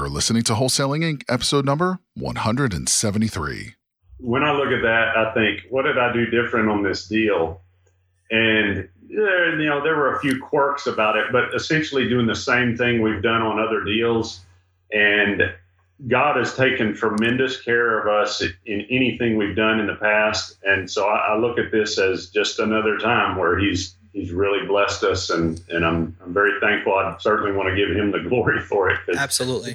You're 0.00 0.08
listening 0.08 0.44
to 0.44 0.54
Wholesaling 0.54 1.04
Inc., 1.04 1.24
episode 1.28 1.66
number 1.66 1.98
173. 2.14 3.74
When 4.16 4.42
I 4.42 4.52
look 4.52 4.72
at 4.72 4.80
that, 4.80 5.14
I 5.14 5.34
think, 5.34 5.66
what 5.68 5.82
did 5.82 5.98
I 5.98 6.10
do 6.10 6.24
different 6.24 6.70
on 6.70 6.82
this 6.82 7.06
deal? 7.06 7.60
And 8.30 8.78
eh, 8.78 9.58
you 9.58 9.66
know, 9.68 9.82
there 9.82 9.96
were 9.96 10.16
a 10.16 10.20
few 10.20 10.40
quirks 10.40 10.86
about 10.86 11.16
it, 11.16 11.26
but 11.32 11.54
essentially 11.54 12.08
doing 12.08 12.26
the 12.26 12.34
same 12.34 12.78
thing 12.78 13.02
we've 13.02 13.22
done 13.22 13.42
on 13.42 13.60
other 13.60 13.84
deals. 13.84 14.40
And 14.90 15.42
God 16.08 16.38
has 16.38 16.56
taken 16.56 16.94
tremendous 16.94 17.60
care 17.60 18.00
of 18.00 18.08
us 18.08 18.42
in 18.64 18.80
anything 18.88 19.36
we've 19.36 19.54
done 19.54 19.80
in 19.80 19.86
the 19.86 19.96
past. 19.96 20.56
And 20.64 20.90
so 20.90 21.08
I, 21.08 21.34
I 21.34 21.36
look 21.36 21.58
at 21.58 21.70
this 21.70 21.98
as 21.98 22.30
just 22.30 22.58
another 22.58 22.96
time 22.96 23.36
where 23.36 23.58
He's 23.58 23.96
he's 24.12 24.32
really 24.32 24.66
blessed 24.66 25.04
us, 25.04 25.30
and 25.30 25.60
and 25.68 25.84
I'm 25.84 26.16
I'm 26.22 26.32
very 26.32 26.58
thankful. 26.60 26.94
I 26.94 27.16
certainly 27.18 27.52
want 27.52 27.68
to 27.68 27.76
give 27.76 27.94
him 27.94 28.10
the 28.10 28.20
glory 28.28 28.60
for 28.60 28.90
it. 28.90 28.98
Absolutely. 29.16 29.74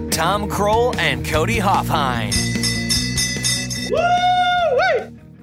Tom 0.11 0.49
Krol 0.49 0.95
and 0.97 1.25
Cody 1.25 1.57
Hofhine. 1.57 2.33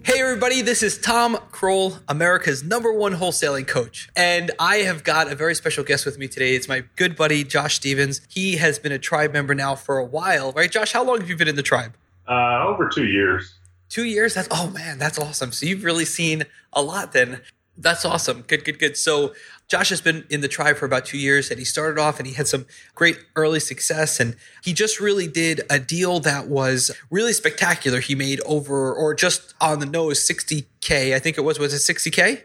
Hey, 0.05 0.21
everybody, 0.21 0.61
this 0.61 0.83
is 0.83 0.99
Tom 0.99 1.37
Krol, 1.51 1.99
America's 2.07 2.63
number 2.63 2.93
one 2.93 3.15
wholesaling 3.15 3.67
coach. 3.67 4.11
And 4.15 4.51
I 4.59 4.77
have 4.79 5.05
got 5.05 5.33
a 5.33 5.35
very 5.35 5.55
special 5.55 5.85
guest 5.85 6.05
with 6.05 6.19
me 6.19 6.29
today. 6.29 6.55
It's 6.55 6.69
my 6.69 6.85
good 6.97 7.17
buddy, 7.17 7.45
Josh 7.45 7.77
Stevens. 7.77 8.21
He 8.29 8.59
has 8.59 8.79
been 8.79 8.93
a 8.93 8.99
tribe 8.99 9.33
member 9.33 9.55
now 9.55 9.75
for 9.75 9.97
a 9.97 10.05
while, 10.05 10.53
right? 10.53 10.71
Josh, 10.71 10.93
how 10.93 11.03
long 11.03 11.19
have 11.21 11.31
you 11.31 11.37
been 11.37 11.49
in 11.49 11.57
the 11.57 11.63
tribe? 11.63 11.97
Uh, 12.29 12.67
over 12.67 12.89
two 12.89 13.07
years. 13.07 13.59
Two 13.89 14.05
years? 14.05 14.35
That's, 14.35 14.49
oh 14.51 14.71
man, 14.71 14.99
that's 14.99 15.19
awesome. 15.19 15.51
So 15.51 15.65
you've 15.65 15.83
really 15.83 16.05
seen 16.05 16.45
a 16.75 16.83
lot 16.83 17.13
then. 17.13 17.41
That's 17.79 18.05
awesome. 18.05 18.43
Good, 18.43 18.65
good, 18.65 18.79
good. 18.79 18.97
So 18.97 19.35
Josh 19.69 19.91
has 19.91 20.01
been 20.01 20.25
in 20.31 20.41
the 20.41 20.49
tribe 20.49 20.77
for 20.79 20.87
about 20.87 21.05
two 21.05 21.19
years 21.19 21.51
and 21.51 21.59
he 21.59 21.65
started 21.65 22.01
off 22.01 22.19
and 22.19 22.27
he 22.27 22.33
had 22.33 22.49
some 22.49 22.65
great 22.95 23.19
early 23.37 23.61
success. 23.61 24.19
And 24.19 24.35
he 24.65 24.73
just 24.73 24.99
really 24.99 25.29
did 25.29 25.61
a 25.69 25.79
deal 25.79 26.21
that 26.21 26.49
was 26.49 26.91
really 27.11 27.35
spectacular. 27.35 28.01
He 28.01 28.15
made 28.15 28.41
over 28.47 28.95
or 28.95 29.15
just 29.15 29.55
on 29.61 29.81
the 29.81 29.87
nose 29.87 30.27
60K. 30.27 31.15
I 31.15 31.19
think 31.19 31.37
it 31.37 31.43
was, 31.43 31.59
was 31.59 31.75
it 31.75 31.95
60K? 31.95 32.43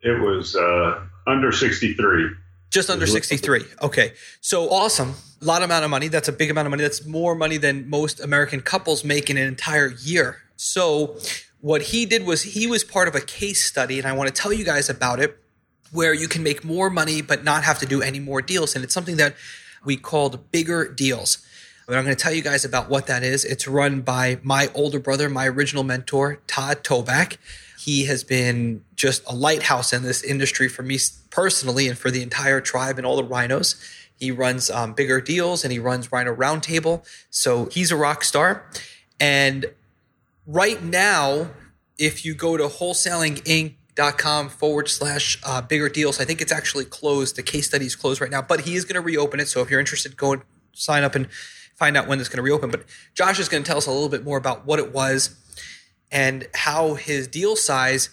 It 0.00 0.20
was 0.20 0.56
uh, 0.56 1.00
under 1.28 1.52
63. 1.52 2.30
Just 2.70 2.90
under 2.90 3.06
63. 3.06 3.64
Okay. 3.82 4.12
So 4.40 4.68
awesome. 4.68 5.14
A 5.40 5.44
lot 5.44 5.62
amount 5.62 5.84
of 5.84 5.90
money. 5.90 6.08
That's 6.08 6.28
a 6.28 6.32
big 6.32 6.50
amount 6.50 6.66
of 6.66 6.70
money. 6.70 6.82
That's 6.82 7.06
more 7.06 7.36
money 7.36 7.56
than 7.56 7.88
most 7.88 8.20
American 8.20 8.60
couples 8.62 9.04
make 9.04 9.30
in 9.30 9.36
an 9.36 9.46
entire 9.46 9.92
year. 10.02 10.38
So 10.56 11.16
what 11.60 11.82
he 11.82 12.04
did 12.04 12.26
was 12.26 12.42
he 12.42 12.66
was 12.66 12.82
part 12.82 13.06
of 13.06 13.14
a 13.14 13.20
case 13.20 13.64
study, 13.64 13.98
and 13.98 14.06
I 14.06 14.12
want 14.12 14.28
to 14.28 14.34
tell 14.34 14.52
you 14.52 14.64
guys 14.64 14.90
about 14.90 15.20
it, 15.20 15.38
where 15.92 16.14
you 16.14 16.28
can 16.28 16.42
make 16.42 16.64
more 16.64 16.90
money 16.90 17.22
but 17.22 17.44
not 17.44 17.64
have 17.64 17.78
to 17.78 17.86
do 17.86 18.02
any 18.02 18.20
more 18.20 18.42
deals. 18.42 18.74
And 18.74 18.84
it's 18.84 18.94
something 18.94 19.16
that 19.16 19.34
we 19.84 19.96
called 19.96 20.50
bigger 20.50 20.88
deals. 20.88 21.44
And 21.86 21.96
I'm 21.96 22.04
going 22.04 22.14
to 22.14 22.22
tell 22.22 22.34
you 22.34 22.42
guys 22.42 22.64
about 22.64 22.90
what 22.90 23.06
that 23.06 23.22
is. 23.22 23.44
It's 23.44 23.66
run 23.66 24.02
by 24.02 24.38
my 24.42 24.70
older 24.74 24.98
brother, 24.98 25.30
my 25.30 25.46
original 25.48 25.84
mentor, 25.84 26.40
Todd 26.46 26.84
Toback. 26.84 27.38
He 27.78 28.04
has 28.04 28.24
been 28.24 28.84
just 28.94 29.22
a 29.26 29.34
lighthouse 29.34 29.94
in 29.94 30.02
this 30.02 30.22
industry 30.22 30.68
for 30.68 30.82
me 30.82 30.98
personally 31.30 31.88
and 31.88 31.96
for 31.96 32.10
the 32.10 32.22
entire 32.22 32.60
tribe 32.60 32.98
and 32.98 33.06
all 33.06 33.16
the 33.16 33.24
rhinos. 33.24 33.76
He 34.18 34.30
runs 34.30 34.68
um, 34.68 34.92
bigger 34.92 35.20
deals 35.20 35.64
and 35.64 35.72
he 35.72 35.78
runs 35.78 36.12
Rhino 36.12 36.34
Roundtable. 36.34 37.06
So 37.30 37.66
he's 37.66 37.90
a 37.90 37.96
rock 37.96 38.24
star. 38.24 38.66
And 39.18 39.66
right 40.46 40.82
now, 40.82 41.50
if 41.96 42.24
you 42.24 42.34
go 42.34 42.56
to 42.56 42.68
wholesalinginc.com 43.98 44.48
forward 44.48 44.88
slash 44.88 45.38
uh, 45.44 45.60
bigger 45.60 45.88
deals, 45.88 46.20
I 46.20 46.24
think 46.24 46.40
it's 46.40 46.52
actually 46.52 46.84
closed. 46.84 47.36
The 47.36 47.42
case 47.42 47.66
study 47.66 47.86
is 47.86 47.96
closed 47.96 48.20
right 48.20 48.30
now, 48.30 48.42
but 48.42 48.62
he 48.62 48.76
is 48.76 48.84
going 48.84 48.94
to 48.94 49.00
reopen 49.00 49.40
it. 49.40 49.48
So 49.48 49.60
if 49.60 49.70
you're 49.70 49.80
interested, 49.80 50.16
go 50.16 50.32
and 50.32 50.42
sign 50.72 51.04
up 51.04 51.14
and 51.14 51.28
find 51.76 51.96
out 51.96 52.08
when 52.08 52.20
it's 52.20 52.28
going 52.28 52.38
to 52.38 52.42
reopen. 52.42 52.70
But 52.70 52.84
Josh 53.14 53.38
is 53.38 53.48
going 53.48 53.62
to 53.62 53.68
tell 53.68 53.78
us 53.78 53.86
a 53.86 53.92
little 53.92 54.08
bit 54.08 54.24
more 54.24 54.38
about 54.38 54.66
what 54.66 54.78
it 54.78 54.92
was 54.92 55.36
and 56.10 56.48
how 56.54 56.94
his 56.94 57.28
deal 57.28 57.56
size, 57.56 58.10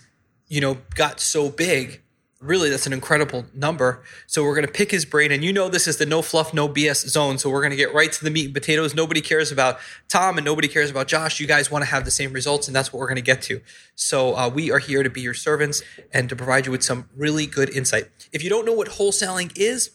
you 0.48 0.62
know, 0.62 0.78
got 0.96 1.20
so 1.20 1.50
big 1.50 2.02
really 2.42 2.70
that's 2.70 2.86
an 2.86 2.94
incredible 2.94 3.46
number. 3.54 4.04
So 4.28 4.44
we're 4.44 4.56
going 4.56 4.68
to 4.68 4.72
pick 4.72 4.92
his 4.92 5.06
brain 5.06 5.32
and 5.32 5.44
you 5.44 5.54
know 5.54 5.70
this 5.70 5.88
is 5.88 5.98
the 5.98 6.06
no 6.06 6.22
fluff 6.22 6.54
no 6.54 6.68
bs 6.68 7.08
zone. 7.08 7.38
So 7.38 7.50
we're 7.50 7.62
going 7.62 7.72
to 7.72 7.78
get 7.78 7.94
right 7.94 8.12
to 8.12 8.24
the 8.24 8.30
meat 8.30 8.46
and 8.46 8.54
potatoes. 8.54 8.94
Nobody 8.94 9.22
cares 9.22 9.52
about 9.52 9.80
tom 10.10 10.38
and 10.38 10.46
nobody 10.46 10.68
cares 10.68 10.92
about 10.92 11.08
josh. 11.08 11.40
You 11.40 11.48
guys 11.48 11.72
want 11.72 11.84
to 11.84 11.90
have 11.90 12.06
the 12.06 12.12
same 12.12 12.34
results 12.34 12.68
and 12.68 12.76
that's 12.76 12.92
what 12.92 13.00
we're 13.00 13.08
going 13.08 13.16
to 13.16 13.22
get 13.22 13.42
to. 13.44 13.62
So 13.96 14.36
uh, 14.36 14.50
we 14.50 14.72
are 14.72 14.80
here 14.80 15.02
to 15.04 15.10
be 15.10 15.22
your 15.22 15.34
servants 15.34 15.82
and 16.14 16.30
to 16.30 16.36
provide 16.36 16.66
you 16.66 16.72
with 16.72 16.84
some 16.84 17.10
really 17.16 17.46
good 17.46 17.70
insight. 17.70 18.10
If 18.32 18.44
you 18.44 18.50
don't 18.50 18.66
know 18.66 18.74
what 18.74 18.90
wholesaling 18.90 19.52
is 19.56 19.92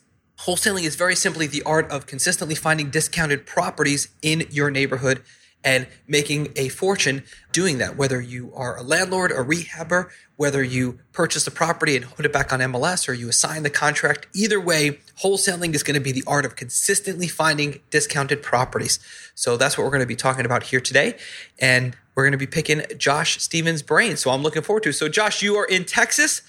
wholesaling 0.47 0.85
is 0.85 0.97
very 0.97 1.15
simply 1.15 1.47
the 1.47 1.63
art 1.65 1.91
of 1.91 2.07
consistently 2.07 2.55
finding 2.55 2.89
discounted 2.89 3.45
properties 3.45 4.09
in 4.23 4.47
your 4.51 4.71
neighborhood 4.71 5.23
and 5.63 5.87
making 6.07 6.53
a 6.57 6.69
fortune 6.69 7.23
doing 7.53 7.79
that. 7.79 7.97
Whether 7.97 8.21
you 8.21 8.53
are 8.55 8.79
a 8.79 8.83
landlord, 8.83 9.31
a 9.31 9.37
rehabber, 9.37 10.11
whether 10.37 10.63
you 10.63 10.99
purchase 11.13 11.47
a 11.47 11.51
property 11.51 11.97
and 11.97 12.07
put 12.07 12.25
it 12.25 12.33
back 12.33 12.53
on 12.53 12.61
MLS 12.61 13.09
or 13.09 13.13
you 13.13 13.29
assign 13.29 13.63
the 13.63 13.71
contract, 13.71 14.27
either 14.35 14.59
way, 14.59 15.01
wholesaling 15.23 15.75
is 15.75 15.83
going 15.83 15.95
to 15.95 16.01
be 16.01 16.13
the 16.13 16.25
art 16.27 16.47
of 16.47 16.57
consistently 16.57 17.29
finding 17.29 17.81
discounted 17.91 18.43
properties. 18.43 18.99
So 19.35 19.57
that's 19.57 19.77
what 19.77 19.85
we're 19.85 19.91
going 19.91 20.01
to 20.01 20.07
be 20.07 20.17
talking 20.17 20.47
about 20.47 20.65
here 20.65 20.81
today. 20.81 21.19
And 21.59 21.95
we're 22.15 22.25
going 22.25 22.33
to 22.33 22.39
be 22.39 22.47
picking 22.47 22.83
Josh 22.97 23.41
Stevens' 23.41 23.83
brain. 23.83 24.17
So 24.17 24.31
I'm 24.31 24.43
looking 24.43 24.63
forward 24.63 24.85
to. 24.85 24.91
It. 24.91 24.95
So 24.95 25.09
Josh, 25.09 25.43
you 25.43 25.57
are 25.57 25.67
in 25.67 25.85
Texas. 25.85 26.43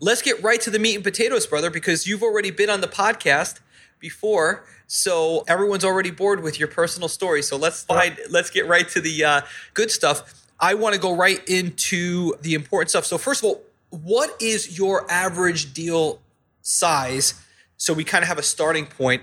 Let's 0.00 0.22
get 0.22 0.42
right 0.42 0.60
to 0.62 0.70
the 0.70 0.78
meat 0.78 0.94
and 0.94 1.04
potatoes, 1.04 1.46
brother, 1.46 1.70
because 1.70 2.06
you've 2.06 2.22
already 2.22 2.50
been 2.50 2.70
on 2.70 2.80
the 2.80 2.88
podcast 2.88 3.60
before. 4.04 4.66
So 4.86 5.44
everyone's 5.48 5.82
already 5.82 6.10
bored 6.10 6.42
with 6.42 6.58
your 6.58 6.68
personal 6.68 7.08
story. 7.08 7.40
So 7.42 7.56
let's 7.56 7.84
find 7.84 8.18
let's 8.28 8.50
get 8.50 8.68
right 8.68 8.86
to 8.90 9.00
the 9.00 9.24
uh, 9.24 9.40
good 9.72 9.90
stuff. 9.90 10.44
I 10.60 10.74
want 10.74 10.94
to 10.94 11.00
go 11.00 11.16
right 11.16 11.42
into 11.48 12.34
the 12.42 12.52
important 12.52 12.90
stuff. 12.90 13.06
So 13.06 13.16
first 13.16 13.42
of 13.42 13.46
all, 13.46 13.62
what 13.88 14.36
is 14.42 14.78
your 14.78 15.10
average 15.10 15.72
deal 15.72 16.20
size? 16.60 17.32
So 17.78 17.94
we 17.94 18.04
kind 18.04 18.22
of 18.22 18.28
have 18.28 18.36
a 18.36 18.42
starting 18.42 18.84
point 18.84 19.22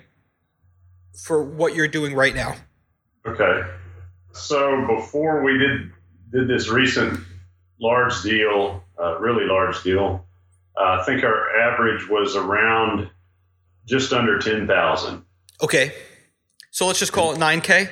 for 1.15 1.43
what 1.43 1.75
you're 1.75 1.87
doing 1.87 2.15
right 2.15 2.33
now. 2.33 2.55
Okay. 3.27 3.61
So 4.33 4.87
before 4.87 5.43
we 5.43 5.59
did 5.59 5.91
did 6.31 6.47
this 6.47 6.69
recent 6.69 7.19
large 7.79 8.23
deal, 8.23 8.83
uh, 8.99 9.19
really 9.19 9.45
large 9.45 9.83
deal, 9.83 10.25
uh, 10.75 10.97
I 10.99 11.03
think 11.03 11.23
our 11.23 11.55
average 11.55 12.09
was 12.09 12.35
around 12.35 13.11
just 13.85 14.13
under 14.13 14.39
ten 14.39 14.67
thousand. 14.67 15.23
Okay. 15.61 15.93
So 16.71 16.87
let's 16.87 16.99
just 16.99 17.11
call 17.11 17.33
it 17.33 17.37
9K. 17.37 17.89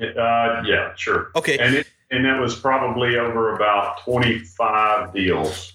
Uh, 0.00 0.62
yeah, 0.64 0.94
sure. 0.94 1.30
Okay. 1.34 1.58
And 1.58 1.74
it, 1.74 1.88
and 2.10 2.24
that 2.24 2.40
was 2.40 2.54
probably 2.54 3.16
over 3.16 3.54
about 3.54 3.98
25 4.04 5.12
deals. 5.12 5.72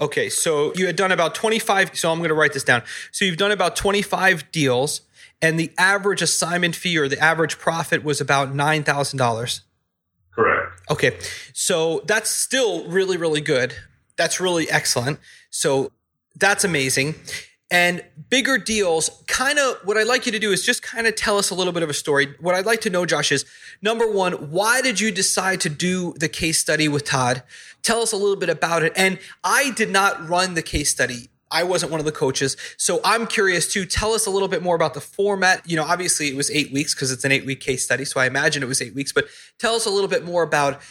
Okay, 0.00 0.30
so 0.30 0.72
you 0.74 0.86
had 0.86 0.96
done 0.96 1.12
about 1.12 1.34
25 1.34 1.96
so 1.96 2.10
I'm 2.10 2.18
going 2.18 2.30
to 2.30 2.34
write 2.34 2.54
this 2.54 2.64
down. 2.64 2.82
So 3.12 3.24
you've 3.24 3.36
done 3.36 3.52
about 3.52 3.76
25 3.76 4.50
deals 4.50 5.02
and 5.40 5.60
the 5.60 5.70
average 5.76 6.22
assignment 6.22 6.74
fee 6.74 6.96
or 6.98 7.08
the 7.08 7.18
average 7.18 7.58
profit 7.58 8.02
was 8.02 8.20
about 8.20 8.54
$9,000. 8.54 9.60
Correct. 10.34 10.80
Okay. 10.90 11.18
So 11.52 12.02
that's 12.06 12.30
still 12.30 12.88
really 12.88 13.16
really 13.16 13.42
good. 13.42 13.74
That's 14.16 14.40
really 14.40 14.68
excellent. 14.70 15.20
So 15.50 15.92
that's 16.36 16.64
amazing. 16.64 17.14
And 17.72 18.04
bigger 18.28 18.58
deals, 18.58 19.08
kind 19.26 19.58
of 19.58 19.78
what 19.84 19.96
I'd 19.96 20.06
like 20.06 20.26
you 20.26 20.32
to 20.32 20.38
do 20.38 20.52
is 20.52 20.62
just 20.62 20.82
kind 20.82 21.06
of 21.06 21.16
tell 21.16 21.38
us 21.38 21.48
a 21.48 21.54
little 21.54 21.72
bit 21.72 21.82
of 21.82 21.88
a 21.88 21.94
story. 21.94 22.34
What 22.38 22.54
I'd 22.54 22.66
like 22.66 22.82
to 22.82 22.90
know, 22.90 23.06
Josh, 23.06 23.32
is 23.32 23.46
number 23.80 24.06
one, 24.06 24.50
why 24.50 24.82
did 24.82 25.00
you 25.00 25.10
decide 25.10 25.62
to 25.62 25.70
do 25.70 26.12
the 26.18 26.28
case 26.28 26.58
study 26.58 26.86
with 26.86 27.04
Todd? 27.04 27.42
Tell 27.82 28.02
us 28.02 28.12
a 28.12 28.16
little 28.18 28.36
bit 28.36 28.50
about 28.50 28.82
it. 28.82 28.92
And 28.94 29.18
I 29.42 29.70
did 29.70 29.90
not 29.90 30.28
run 30.28 30.52
the 30.52 30.60
case 30.60 30.90
study. 30.90 31.30
I 31.50 31.62
wasn't 31.62 31.90
one 31.90 31.98
of 31.98 32.04
the 32.04 32.12
coaches. 32.12 32.58
So 32.76 33.00
I'm 33.06 33.26
curious 33.26 33.72
too. 33.72 33.86
Tell 33.86 34.12
us 34.12 34.26
a 34.26 34.30
little 34.30 34.48
bit 34.48 34.62
more 34.62 34.76
about 34.76 34.92
the 34.92 35.00
format. 35.00 35.62
You 35.66 35.76
know, 35.76 35.84
obviously 35.84 36.28
it 36.28 36.36
was 36.36 36.50
eight 36.50 36.74
weeks 36.74 36.94
because 36.94 37.10
it's 37.10 37.24
an 37.24 37.32
eight 37.32 37.46
week 37.46 37.60
case 37.60 37.82
study. 37.82 38.04
So 38.04 38.20
I 38.20 38.26
imagine 38.26 38.62
it 38.62 38.66
was 38.66 38.82
eight 38.82 38.94
weeks, 38.94 39.12
but 39.12 39.28
tell 39.58 39.74
us 39.74 39.86
a 39.86 39.90
little 39.90 40.08
bit 40.08 40.26
more 40.26 40.42
about 40.42 40.82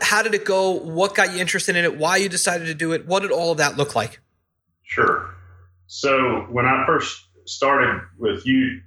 how 0.00 0.20
did 0.20 0.34
it 0.34 0.44
go? 0.44 0.72
What 0.72 1.14
got 1.14 1.32
you 1.32 1.38
interested 1.38 1.76
in 1.76 1.84
it? 1.84 1.96
Why 1.96 2.16
you 2.16 2.28
decided 2.28 2.66
to 2.66 2.74
do 2.74 2.90
it? 2.90 3.06
What 3.06 3.22
did 3.22 3.30
all 3.30 3.52
of 3.52 3.58
that 3.58 3.76
look 3.76 3.94
like? 3.94 4.18
Sure. 4.82 5.33
So 5.94 6.40
when 6.50 6.66
I 6.66 6.84
first 6.86 7.24
started 7.44 8.00
with 8.18 8.44
you, 8.44 8.80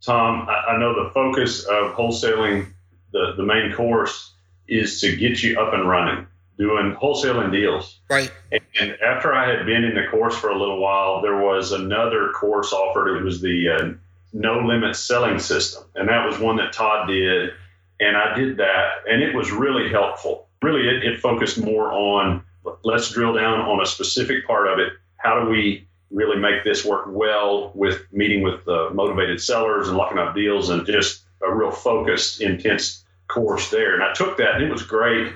Tom, 0.00 0.48
I, 0.48 0.74
I 0.74 0.78
know 0.78 0.94
the 1.04 1.10
focus 1.10 1.64
of 1.64 1.96
wholesaling, 1.96 2.72
the, 3.10 3.34
the 3.36 3.42
main 3.42 3.72
course 3.72 4.32
is 4.68 5.00
to 5.00 5.16
get 5.16 5.42
you 5.42 5.58
up 5.58 5.74
and 5.74 5.88
running, 5.88 6.24
doing 6.58 6.94
wholesaling 6.94 7.50
deals. 7.50 7.98
Right. 8.08 8.30
And, 8.52 8.62
and 8.80 8.92
after 9.02 9.34
I 9.34 9.50
had 9.50 9.66
been 9.66 9.82
in 9.82 9.96
the 9.96 10.06
course 10.08 10.36
for 10.36 10.50
a 10.50 10.56
little 10.56 10.80
while, 10.80 11.20
there 11.20 11.36
was 11.36 11.72
another 11.72 12.30
course 12.30 12.72
offered. 12.72 13.16
It 13.16 13.24
was 13.24 13.40
the 13.40 13.68
uh, 13.68 13.94
no 14.32 14.60
limit 14.60 14.94
selling 14.94 15.40
system. 15.40 15.82
And 15.96 16.08
that 16.08 16.24
was 16.24 16.38
one 16.38 16.58
that 16.58 16.72
Todd 16.72 17.08
did. 17.08 17.50
And 17.98 18.16
I 18.16 18.36
did 18.36 18.58
that, 18.58 18.88
and 19.08 19.20
it 19.20 19.34
was 19.34 19.50
really 19.50 19.90
helpful. 19.90 20.46
Really, 20.62 20.86
it, 20.86 21.02
it 21.02 21.20
focused 21.20 21.58
more 21.58 21.92
on 21.92 22.44
let's 22.84 23.10
drill 23.10 23.34
down 23.34 23.62
on 23.62 23.82
a 23.82 23.86
specific 23.86 24.46
part 24.46 24.68
of 24.68 24.78
it. 24.78 24.92
How 25.16 25.42
do 25.42 25.50
we 25.50 25.88
really 26.12 26.36
make 26.36 26.62
this 26.62 26.84
work 26.84 27.06
well 27.08 27.72
with 27.74 28.02
meeting 28.12 28.42
with 28.42 28.66
uh, 28.68 28.90
motivated 28.92 29.40
sellers 29.40 29.88
and 29.88 29.96
locking 29.96 30.18
up 30.18 30.34
deals 30.34 30.70
and 30.70 30.86
just 30.86 31.22
a 31.42 31.52
real 31.52 31.70
focused, 31.70 32.40
intense 32.40 33.04
course 33.28 33.70
there. 33.70 33.94
And 33.94 34.02
I 34.02 34.12
took 34.12 34.36
that 34.36 34.56
and 34.56 34.64
it 34.64 34.70
was 34.70 34.82
great. 34.82 35.32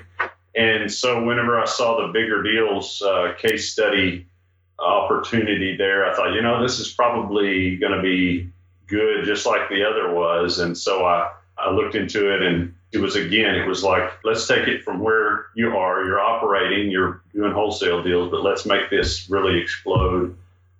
And 0.55 0.91
so 0.91 1.25
whenever 1.25 1.61
I 1.61 1.65
saw 1.67 2.07
the 2.07 2.13
bigger 2.13 2.43
deals 2.43 3.03
uh, 3.03 3.35
case 3.39 3.73
study 3.73 4.27
opportunity 4.79 5.77
there, 5.77 6.11
I 6.11 6.15
thought, 6.15 6.35
you 6.35 6.43
know, 6.43 6.63
this 6.63 6.79
is 6.79 6.93
probably 6.93 7.77
going 7.77 7.93
to 7.93 8.03
be 8.03 8.51
good, 8.87 9.25
just 9.25 9.47
like 9.47 9.69
the 9.69 9.85
other 9.85 10.13
was. 10.13 10.59
And 10.59 10.77
so 10.77 11.05
I, 11.05 11.31
I 11.59 11.71
looked 11.71 11.95
into 11.95 12.33
it 12.33 12.43
and 12.43 12.75
it 12.93 12.99
was 12.99 13.17
again, 13.17 13.55
it 13.55 13.67
was 13.67 13.83
like, 13.83 14.11
let's 14.25 14.47
take 14.47 14.69
it 14.69 14.85
from 14.85 15.01
where 15.01 15.47
you 15.55 15.77
are. 15.77 16.05
You're 16.05 16.21
operating, 16.21 16.91
you're 16.91 17.23
doing 17.35 17.53
wholesale 17.53 18.03
deals, 18.03 18.31
but 18.31 18.43
let's 18.43 18.65
make 18.65 18.89
this 18.91 19.29
really 19.29 19.59
explode 19.59 20.37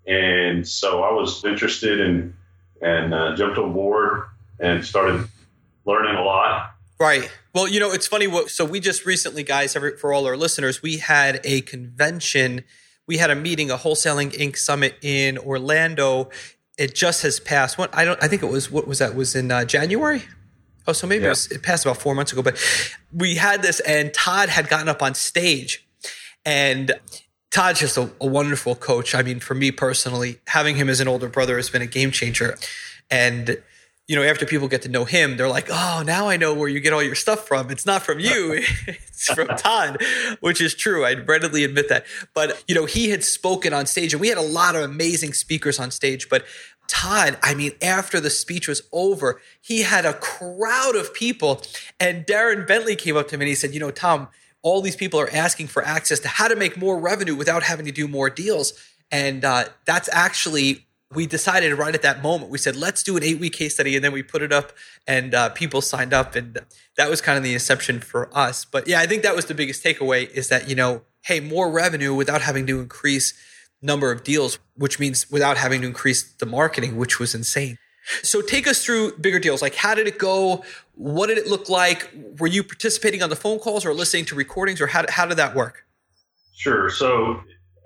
and 0.07 0.67
so 0.67 1.03
I 1.03 1.13
was 1.13 1.45
interested 1.45 2.01
in 2.01 2.35
and 2.81 3.15
uh, 3.15 3.35
jumped 3.37 3.59
on 3.59 3.73
board 3.73 4.25
and 4.61 4.85
started 4.85 5.29
learning 5.85 6.17
a 6.17 6.23
lot. 6.23 6.73
Right. 6.99 7.31
Well, 7.55 7.69
you 7.69 7.81
know, 7.81 7.93
it's 7.93 8.07
funny. 8.07 8.27
What, 8.27 8.51
so 8.51 8.65
we 8.65 8.81
just 8.81 9.07
recently, 9.07 9.43
guys, 9.43 9.75
for 9.75 10.13
all 10.13 10.27
our 10.27 10.37
listeners, 10.37 10.83
we 10.83 10.99
had 10.99 11.41
a 11.45 11.63
convention. 11.63 12.65
We 13.07 13.19
had 13.19 13.31
a 13.31 13.35
meeting, 13.35 13.71
a 13.71 13.77
wholesaling 13.77 14.33
Inc. 14.33 14.57
summit 14.57 14.97
in 15.03 15.39
Orlando. 15.39 16.31
It 16.79 16.95
just 16.95 17.23
has 17.23 17.41
passed. 17.41 17.79
What 17.79 17.95
I 17.97 18.05
don't. 18.05 18.23
I 18.23 18.29
think 18.29 18.43
it 18.43 18.51
was. 18.51 18.71
What 18.71 18.87
was 18.87 18.99
that? 18.99 19.15
Was 19.15 19.35
in 19.35 19.51
uh, 19.51 19.65
January. 19.65 20.23
Oh, 20.87 20.93
so 20.93 21.07
maybe 21.07 21.23
yeah. 21.23 21.29
it, 21.29 21.31
was, 21.31 21.51
it 21.51 21.63
passed 21.63 21.85
about 21.85 21.97
four 21.97 22.15
months 22.15 22.33
ago. 22.33 22.43
But 22.43 22.59
we 23.13 23.35
had 23.37 23.63
this, 23.63 23.81
and 23.81 24.13
Todd 24.15 24.49
had 24.49 24.69
gotten 24.69 24.89
up 24.89 25.03
on 25.03 25.15
stage, 25.15 25.87
and 26.45 26.93
Todd's 27.57 27.81
just 27.81 27.97
a, 27.97 28.11
a, 28.21 28.27
wonderful 28.27 28.75
coach. 28.75 29.15
I 29.15 29.23
mean, 29.23 29.41
for 29.41 29.55
me 29.55 29.71
personally, 29.71 30.41
having 30.47 30.77
him 30.77 30.91
as 30.91 31.01
an 31.01 31.09
older 31.09 31.27
brother 31.27 31.57
has 31.57 31.71
been 31.71 31.81
a 31.81 31.87
game 31.87 32.11
changer. 32.11 32.59
And, 33.11 33.57
you 34.07 34.15
know, 34.15 34.23
after 34.23 34.45
people 34.45 34.69
get 34.69 34.83
to 34.83 34.91
know 34.91 35.07
him, 35.07 35.39
they're 35.39 35.49
like, 35.49 35.69
oh, 35.71 36.03
now 36.05 36.29
I 36.29 36.37
know 36.37 36.53
where 36.53 36.69
you 36.69 36.81
get 36.81 36.93
all 36.93 37.03
your 37.03 37.15
stuff 37.15 37.49
from. 37.49 37.71
It's 37.71 37.87
not 37.87 38.03
from 38.03 38.19
you, 38.19 38.63
it's 38.87 39.33
from 39.33 39.49
Todd, 39.49 40.03
which 40.41 40.61
is 40.61 40.75
true. 40.75 41.07
I'd 41.07 41.27
readily 41.27 41.65
admit 41.65 41.89
that. 41.89 42.05
But, 42.35 42.63
you 42.69 42.75
know, 42.75 42.85
he 42.85 43.09
had 43.09 43.25
spoken 43.25 43.73
on 43.73 43.87
stage, 43.87 44.13
and 44.13 44.21
we 44.21 44.29
had 44.29 44.37
a 44.37 44.43
lot 44.43 44.77
of 44.77 44.83
amazing 44.83 45.33
speakers 45.33 45.81
on 45.81 45.91
stage. 45.91 46.29
But 46.29 46.45
Todd, 46.89 47.39
I 47.43 47.55
mean, 47.55 47.73
after 47.81 48.21
the 48.21 48.29
speech 48.29 48.69
was 48.69 48.83
over, 48.93 49.41
he 49.63 49.81
had 49.81 50.05
a 50.05 50.13
crowd 50.13 50.95
of 50.95 51.15
people. 51.15 51.63
And 51.99 52.27
Darren 52.27 52.67
Bentley 52.67 52.97
came 52.97 53.17
up 53.17 53.29
to 53.29 53.39
me 53.39 53.47
and 53.47 53.49
he 53.49 53.55
said, 53.55 53.73
you 53.73 53.81
know, 53.81 53.91
Tom, 53.91 54.29
all 54.67 54.81
these 54.81 54.97
people 54.97 55.21
are 55.21 55.31
asking 55.33 55.69
for 55.69 55.85
access 55.85 56.19
to 56.19 56.27
how 56.27 56.49
to 56.49 56.57
make 56.57 56.77
more 56.77 56.99
revenue 56.99 57.37
without 57.37 57.63
having 57.63 57.87
to 57.87 57.93
do 57.93 58.09
more 58.09 58.29
deals. 58.29 58.73
And 59.13 59.45
uh, 59.45 59.67
that's 59.85 60.09
actually, 60.11 60.89
we 61.15 61.25
decided 61.25 61.73
right 61.75 61.95
at 61.95 62.03
that 62.03 62.21
moment, 62.21 62.51
we 62.51 62.59
said, 62.59 62.75
let's 62.75 63.05
do 63.05 63.17
an 63.17 63.23
eight 63.23 63.39
week 63.39 63.53
case 63.53 63.75
study. 63.75 63.95
And 63.95 64.05
then 64.05 64.11
we 64.11 64.25
put 64.25 64.43
it 64.43 64.53
up 64.53 64.73
and 65.07 65.37
uh, 65.37 65.51
people 65.51 65.81
signed 65.83 66.13
up. 66.13 66.35
And 66.35 66.59
that 66.97 67.09
was 67.09 67.21
kind 67.21 67.39
of 67.39 67.45
the 67.45 67.53
inception 67.53 68.01
for 68.01 68.29
us. 68.37 68.65
But 68.65 68.89
yeah, 68.89 68.99
I 68.99 69.07
think 69.07 69.23
that 69.23 69.37
was 69.37 69.45
the 69.45 69.55
biggest 69.55 69.85
takeaway 69.85 70.29
is 70.31 70.49
that, 70.49 70.69
you 70.69 70.75
know, 70.75 71.03
hey, 71.25 71.39
more 71.39 71.71
revenue 71.71 72.13
without 72.13 72.43
having 72.43 72.67
to 72.67 72.81
increase 72.81 73.35
number 73.81 74.11
of 74.11 74.25
deals, 74.25 74.59
which 74.75 74.99
means 74.99 75.31
without 75.31 75.57
having 75.59 75.83
to 75.83 75.87
increase 75.87 76.25
the 76.25 76.47
marketing, 76.47 76.97
which 76.97 77.21
was 77.21 77.37
insane. 77.37 77.79
So 78.23 78.41
take 78.41 78.67
us 78.67 78.85
through 78.85 79.17
bigger 79.19 79.39
deals. 79.39 79.63
Like, 79.63 79.75
how 79.75 79.95
did 79.95 80.07
it 80.07 80.19
go? 80.19 80.65
What 80.95 81.27
did 81.27 81.39
it 81.39 81.47
look 81.47 81.69
like? 81.69 82.11
Were 82.39 82.47
you 82.47 82.63
participating 82.63 83.23
on 83.23 83.31
the 83.31 83.37
phone 83.37 83.59
calls 83.59 83.85
or 83.85 83.93
listening 83.93 84.25
to 84.27 84.35
recordings, 84.35 84.81
or 84.81 84.87
how, 84.87 85.05
how 85.09 85.27
did 85.27 85.37
that 85.39 85.55
work? 85.55 85.85
Sure. 86.55 86.89
So, 86.89 87.41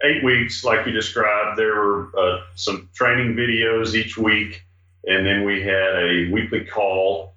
eight 0.04 0.22
weeks, 0.22 0.62
like 0.62 0.86
you 0.86 0.92
described, 0.92 1.58
there 1.58 1.74
were 1.74 2.10
uh, 2.16 2.42
some 2.54 2.88
training 2.94 3.34
videos 3.34 3.94
each 3.94 4.16
week, 4.16 4.62
and 5.06 5.26
then 5.26 5.44
we 5.44 5.62
had 5.62 5.96
a 5.96 6.30
weekly 6.30 6.64
call. 6.64 7.34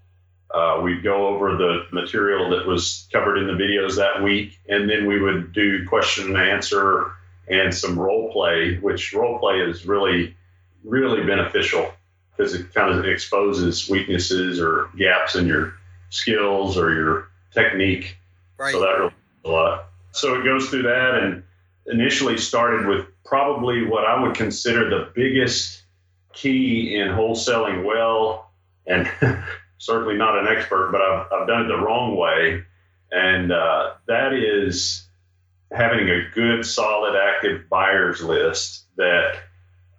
Uh, 0.54 0.82
we'd 0.84 1.04
go 1.04 1.28
over 1.28 1.58
the 1.58 1.88
material 1.92 2.50
that 2.52 2.68
was 2.68 3.08
covered 3.12 3.38
in 3.38 3.48
the 3.48 3.54
videos 3.54 3.96
that 3.96 4.22
week, 4.22 4.60
and 4.70 4.88
then 4.88 5.08
we 5.08 5.20
would 5.20 5.52
do 5.52 5.88
question 5.88 6.28
and 6.28 6.38
answer 6.38 7.12
and 7.48 7.74
some 7.74 7.98
role 7.98 8.32
play, 8.32 8.78
which 8.78 9.14
role 9.14 9.40
play 9.40 9.60
is 9.60 9.86
really, 9.86 10.36
really 10.84 11.26
beneficial 11.26 11.92
because 12.36 12.54
it 12.54 12.74
kind 12.74 12.98
of 12.98 13.06
exposes 13.06 13.90
weaknesses 13.90 14.60
or 14.60 14.90
gaps 14.98 15.36
in 15.36 15.48
your 15.48 15.74
skills 16.10 16.78
or 16.78 16.94
your 16.94 17.28
technique. 17.52 18.18
Right. 18.58 18.72
So 18.72 18.80
that 18.82 18.98
really 19.00 19.14
a 19.46 19.50
lot. 19.50 19.86
So 20.12 20.40
it 20.40 20.44
goes 20.44 20.70
through 20.70 20.84
that 20.84 21.16
and 21.16 21.44
initially 21.88 22.38
started 22.38 22.88
with 22.88 23.06
probably 23.26 23.86
what 23.86 24.06
I 24.06 24.22
would 24.22 24.36
consider 24.36 24.90
the 24.90 25.12
biggest 25.14 25.84
key 26.34 26.96
in 26.96 27.10
wholesaling 27.10 27.84
well, 27.84 28.52
and 28.86 29.10
certainly 29.78 30.16
not 30.16 30.38
an 30.38 30.48
expert, 30.48 30.92
but 30.92 31.02
I've, 31.02 31.28
I've 31.32 31.48
done 31.48 31.64
it 31.64 31.68
the 31.68 31.78
wrong 31.78 32.16
way. 32.16 32.64
And 33.12 33.52
uh, 33.52 33.94
that 34.08 34.34
is 34.34 35.06
having 35.72 36.10
a 36.10 36.30
good, 36.34 36.66
solid, 36.66 37.16
active 37.16 37.70
buyers 37.70 38.22
list 38.22 38.86
that 38.98 39.36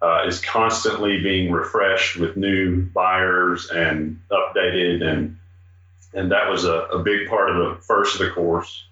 uh, 0.01 0.23
is 0.27 0.39
constantly 0.41 1.21
being 1.21 1.51
refreshed 1.51 2.17
with 2.17 2.37
new 2.37 2.83
buyers 2.83 3.69
and 3.69 4.19
updated 4.31 5.03
and 5.03 5.37
and 6.13 6.31
that 6.31 6.49
was 6.49 6.63
a, 6.63 6.73
a 6.85 6.99
big 6.99 7.27
part 7.27 7.49
of 7.49 7.57
the 7.57 7.81
first 7.83 8.19
of 8.19 8.25
the 8.25 8.31
course. 8.31 8.85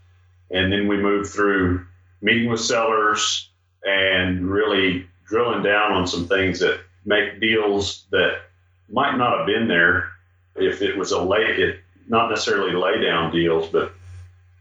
And 0.51 0.71
then 0.71 0.89
we 0.89 0.97
moved 0.97 1.31
through 1.31 1.85
meeting 2.21 2.49
with 2.49 2.59
sellers 2.59 3.49
and 3.85 4.49
really 4.49 5.07
drilling 5.25 5.63
down 5.63 5.93
on 5.93 6.05
some 6.05 6.27
things 6.27 6.59
that 6.59 6.81
make 7.05 7.39
deals 7.39 8.05
that 8.11 8.41
might 8.89 9.17
not 9.17 9.37
have 9.37 9.47
been 9.47 9.67
there 9.67 10.09
if 10.55 10.81
it 10.81 10.97
was 10.97 11.11
a 11.11 11.21
lay 11.21 11.39
it 11.39 11.79
not 12.07 12.29
necessarily 12.29 12.73
lay 12.73 13.01
down 13.01 13.31
deals 13.31 13.67
but 13.69 13.91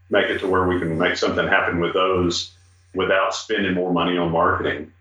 make 0.09 0.25
it 0.25 0.39
to 0.39 0.47
where 0.47 0.67
we 0.67 0.79
can 0.79 0.97
make 0.97 1.15
something 1.15 1.47
happen 1.47 1.79
with 1.79 1.93
those 1.93 2.51
without 2.95 3.35
spending 3.35 3.73
more 3.73 3.93
money 3.93 4.17
on 4.17 4.31
marketing 4.31 4.91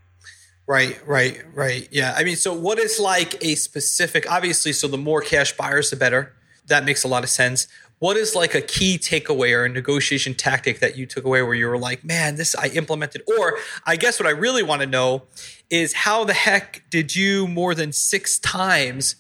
Right, 0.73 0.99
right, 1.07 1.39
right. 1.55 1.87
Yeah. 1.91 2.15
I 2.17 2.25
mean, 2.25 2.37
so 2.37 2.55
what 2.55 2.79
is 2.79 2.99
like 2.99 3.45
a 3.45 3.57
specific, 3.57 4.25
obviously, 4.33 4.73
so 4.73 4.89
the 4.89 4.97
more 4.97 5.21
cash 5.21 5.55
buyers, 5.55 5.91
the 5.91 5.97
better. 5.97 6.33
That 6.69 6.87
makes 6.87 7.05
a 7.05 7.09
lot 7.09 7.25
of 7.25 7.29
sense. 7.29 7.69
What 7.99 8.17
is 8.17 8.35
like 8.35 8.55
a 8.55 8.63
key 8.63 8.97
takeaway 8.97 9.55
or 9.55 9.67
a 9.67 9.69
negotiation 9.69 10.33
tactic 10.33 10.81
that 10.81 10.97
you 10.97 11.05
took 11.05 11.27
away 11.27 11.43
where 11.43 11.53
you 11.53 11.69
were 11.69 11.77
like, 11.77 12.05
man, 12.05 12.37
this 12.37 12.55
I 12.55 12.69
implemented? 12.69 13.21
Or 13.39 13.59
I 13.85 13.97
guess 13.97 14.19
what 14.19 14.27
I 14.27 14.31
really 14.31 14.63
want 14.63 14.81
to 14.81 14.87
know 14.87 15.25
is 15.69 15.93
how 15.93 16.25
the 16.25 16.33
heck 16.33 16.85
did 16.89 17.15
you 17.15 17.47
more 17.47 17.75
than 17.75 17.93
six 17.93 18.39
times 18.39 19.17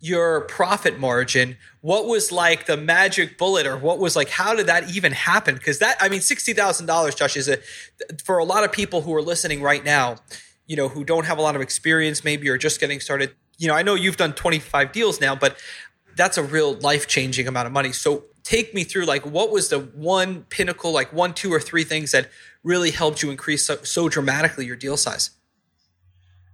your 0.00 0.42
profit 0.42 1.00
margin? 1.00 1.56
What 1.80 2.08
was 2.08 2.30
like 2.30 2.66
the 2.66 2.76
magic 2.76 3.38
bullet 3.38 3.66
or 3.66 3.78
what 3.78 3.98
was 3.98 4.16
like, 4.16 4.28
how 4.28 4.54
did 4.54 4.66
that 4.66 4.94
even 4.94 5.12
happen? 5.12 5.54
Because 5.54 5.78
that, 5.78 5.96
I 5.98 6.10
mean, 6.10 6.20
$60,000, 6.20 7.16
Josh, 7.16 7.38
is 7.38 7.48
a, 7.48 7.56
for 8.22 8.36
a 8.36 8.44
lot 8.44 8.64
of 8.64 8.70
people 8.70 9.00
who 9.00 9.14
are 9.14 9.22
listening 9.22 9.62
right 9.62 9.82
now, 9.82 10.16
you 10.70 10.76
know, 10.76 10.86
who 10.86 11.02
don't 11.02 11.26
have 11.26 11.36
a 11.36 11.42
lot 11.42 11.56
of 11.56 11.62
experience 11.62 12.22
maybe 12.22 12.48
or 12.48 12.56
just 12.56 12.78
getting 12.78 13.00
started. 13.00 13.34
You 13.58 13.66
know, 13.66 13.74
I 13.74 13.82
know 13.82 13.96
you've 13.96 14.16
done 14.16 14.34
25 14.34 14.92
deals 14.92 15.20
now, 15.20 15.34
but 15.34 15.56
that's 16.14 16.38
a 16.38 16.44
real 16.44 16.74
life 16.74 17.08
changing 17.08 17.48
amount 17.48 17.66
of 17.66 17.72
money. 17.72 17.90
So 17.90 18.26
take 18.44 18.72
me 18.72 18.84
through 18.84 19.06
like 19.06 19.26
what 19.26 19.50
was 19.50 19.68
the 19.68 19.80
one 19.80 20.44
pinnacle, 20.44 20.92
like 20.92 21.12
one, 21.12 21.34
two, 21.34 21.52
or 21.52 21.58
three 21.58 21.82
things 21.82 22.12
that 22.12 22.30
really 22.62 22.92
helped 22.92 23.20
you 23.20 23.32
increase 23.32 23.66
so, 23.66 23.78
so 23.82 24.08
dramatically 24.08 24.64
your 24.64 24.76
deal 24.76 24.96
size? 24.96 25.30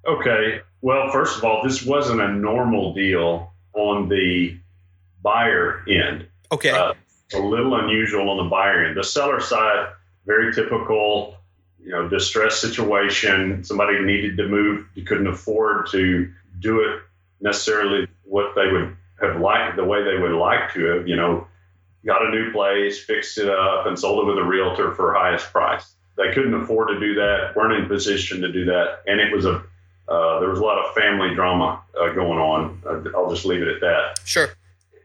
Okay. 0.06 0.62
Well, 0.80 1.10
first 1.12 1.36
of 1.36 1.44
all, 1.44 1.62
this 1.62 1.84
wasn't 1.84 2.22
a 2.22 2.28
normal 2.28 2.94
deal 2.94 3.52
on 3.74 4.08
the 4.08 4.58
buyer 5.20 5.84
end. 5.90 6.26
Okay. 6.50 6.70
Uh, 6.70 6.94
a 7.34 7.38
little 7.38 7.78
unusual 7.78 8.30
on 8.30 8.38
the 8.38 8.50
buyer 8.50 8.86
end. 8.86 8.96
The 8.96 9.04
seller 9.04 9.40
side, 9.40 9.88
very 10.24 10.54
typical 10.54 11.35
you 11.86 11.92
know 11.92 12.08
distress 12.08 12.60
situation 12.60 13.64
somebody 13.64 13.98
needed 14.00 14.36
to 14.36 14.48
move 14.48 14.84
you 14.94 15.04
couldn't 15.04 15.28
afford 15.28 15.88
to 15.90 16.30
do 16.60 16.80
it 16.80 17.00
necessarily 17.40 18.06
what 18.24 18.54
they 18.56 18.66
would 18.70 18.94
have 19.20 19.40
liked 19.40 19.76
the 19.76 19.84
way 19.84 20.02
they 20.02 20.18
would 20.18 20.32
like 20.32 20.74
to 20.74 20.84
have 20.84 21.08
you 21.08 21.16
know 21.16 21.46
got 22.04 22.26
a 22.26 22.30
new 22.30 22.52
place 22.52 23.02
fixed 23.02 23.38
it 23.38 23.48
up 23.48 23.86
and 23.86 23.98
sold 23.98 24.22
it 24.22 24.26
with 24.26 24.38
a 24.38 24.44
realtor 24.44 24.92
for 24.92 25.14
highest 25.14 25.50
price 25.52 25.94
they 26.16 26.32
couldn't 26.34 26.54
afford 26.54 26.88
to 26.88 27.00
do 27.00 27.14
that 27.14 27.54
weren't 27.56 27.72
in 27.80 27.88
position 27.88 28.40
to 28.40 28.52
do 28.52 28.64
that 28.64 29.02
and 29.06 29.20
it 29.20 29.32
was 29.32 29.46
a 29.46 29.62
Uh, 30.08 30.38
there 30.38 30.48
was 30.48 30.60
a 30.60 30.62
lot 30.62 30.78
of 30.78 30.94
family 30.94 31.34
drama 31.34 31.82
uh, 32.00 32.14
going 32.14 32.38
on. 32.38 32.80
I'll 33.12 33.28
just 33.28 33.44
leave 33.44 33.60
it 33.60 33.66
at 33.66 33.80
that. 33.80 34.20
Sure. 34.24 34.48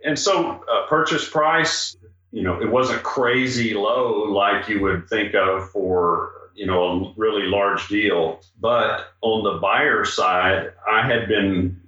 And 0.06 0.18
so, 0.18 0.64
uh, 0.72 0.86
purchase 0.88 1.28
price, 1.28 1.98
you 2.32 2.44
know, 2.44 2.62
it 2.62 2.70
wasn't 2.70 3.02
crazy 3.02 3.74
low 3.74 4.30
like 4.30 4.70
you 4.70 4.80
would 4.82 5.10
think 5.10 5.34
of 5.34 5.72
for 5.72 6.41
you 6.62 6.68
know 6.68 6.84
a 6.84 7.14
really 7.18 7.48
large 7.48 7.88
deal. 7.88 8.40
But 8.60 9.14
on 9.22 9.44
the 9.44 9.60
buyer 9.60 10.06
side, 10.06 10.72
I 10.88 11.04
had 11.04 11.28
been 11.28 11.82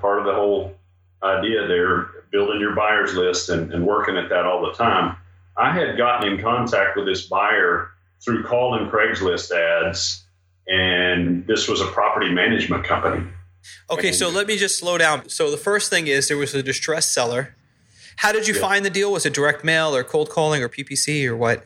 part 0.00 0.18
of 0.18 0.24
the 0.24 0.32
whole 0.32 0.74
idea 1.22 1.68
there, 1.68 2.06
building 2.32 2.58
your 2.58 2.74
buyers 2.74 3.14
list 3.14 3.50
and, 3.50 3.70
and 3.74 3.86
working 3.86 4.16
at 4.16 4.30
that 4.30 4.46
all 4.46 4.64
the 4.64 4.72
time. 4.72 5.16
I 5.58 5.70
had 5.70 5.98
gotten 5.98 6.32
in 6.32 6.40
contact 6.40 6.96
with 6.96 7.04
this 7.04 7.26
buyer 7.26 7.90
through 8.24 8.44
calling 8.44 8.88
Craigslist 8.88 9.50
ads, 9.52 10.24
and 10.66 11.46
this 11.46 11.68
was 11.68 11.82
a 11.82 11.86
property 11.88 12.32
management 12.32 12.84
company. 12.84 13.26
Okay, 13.90 14.12
so 14.12 14.30
let 14.30 14.46
me 14.46 14.56
just 14.56 14.78
slow 14.78 14.96
down. 14.96 15.28
So 15.28 15.50
the 15.50 15.58
first 15.58 15.90
thing 15.90 16.06
is 16.06 16.28
there 16.28 16.38
was 16.38 16.54
a 16.54 16.62
distressed 16.62 17.12
seller. 17.12 17.54
How 18.16 18.32
did 18.32 18.48
you 18.48 18.54
yeah. 18.54 18.60
find 18.62 18.82
the 18.82 18.90
deal? 18.90 19.12
Was 19.12 19.26
it 19.26 19.34
direct 19.34 19.62
mail 19.62 19.94
or 19.94 20.02
cold 20.04 20.30
calling 20.30 20.62
or 20.62 20.70
PPC 20.70 21.26
or 21.26 21.36
what? 21.36 21.64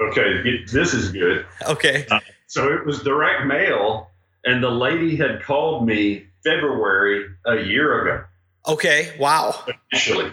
Okay, 0.00 0.64
this 0.64 0.94
is 0.94 1.12
good. 1.12 1.46
Okay. 1.66 2.06
Uh, 2.10 2.20
so 2.46 2.72
it 2.72 2.86
was 2.86 3.02
direct 3.02 3.46
mail, 3.46 4.10
and 4.44 4.62
the 4.62 4.70
lady 4.70 5.16
had 5.16 5.42
called 5.42 5.86
me 5.86 6.26
February 6.42 7.26
a 7.46 7.56
year 7.56 8.02
ago. 8.02 8.24
Okay, 8.66 9.14
wow. 9.18 9.64
Initially. 9.92 10.32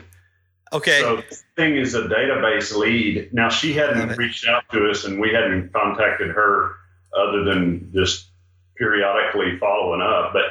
Okay. 0.74 1.00
So 1.00 1.18
this 1.18 1.44
thing 1.56 1.76
is 1.78 1.96
a 1.96 2.04
database 2.04 2.76
lead. 2.76 3.34
Now 3.34 3.50
she 3.50 3.74
hadn't 3.74 4.18
reached 4.18 4.48
out 4.48 4.64
to 4.72 4.90
us, 4.90 5.06
and 5.06 5.20
we 5.20 5.32
hadn't 5.32 5.72
contacted 5.74 6.30
her 6.30 6.72
other 7.18 7.44
than 7.44 7.92
just 7.94 8.28
periodically 8.78 9.58
following 9.60 10.02
up. 10.02 10.34
But 10.34 10.44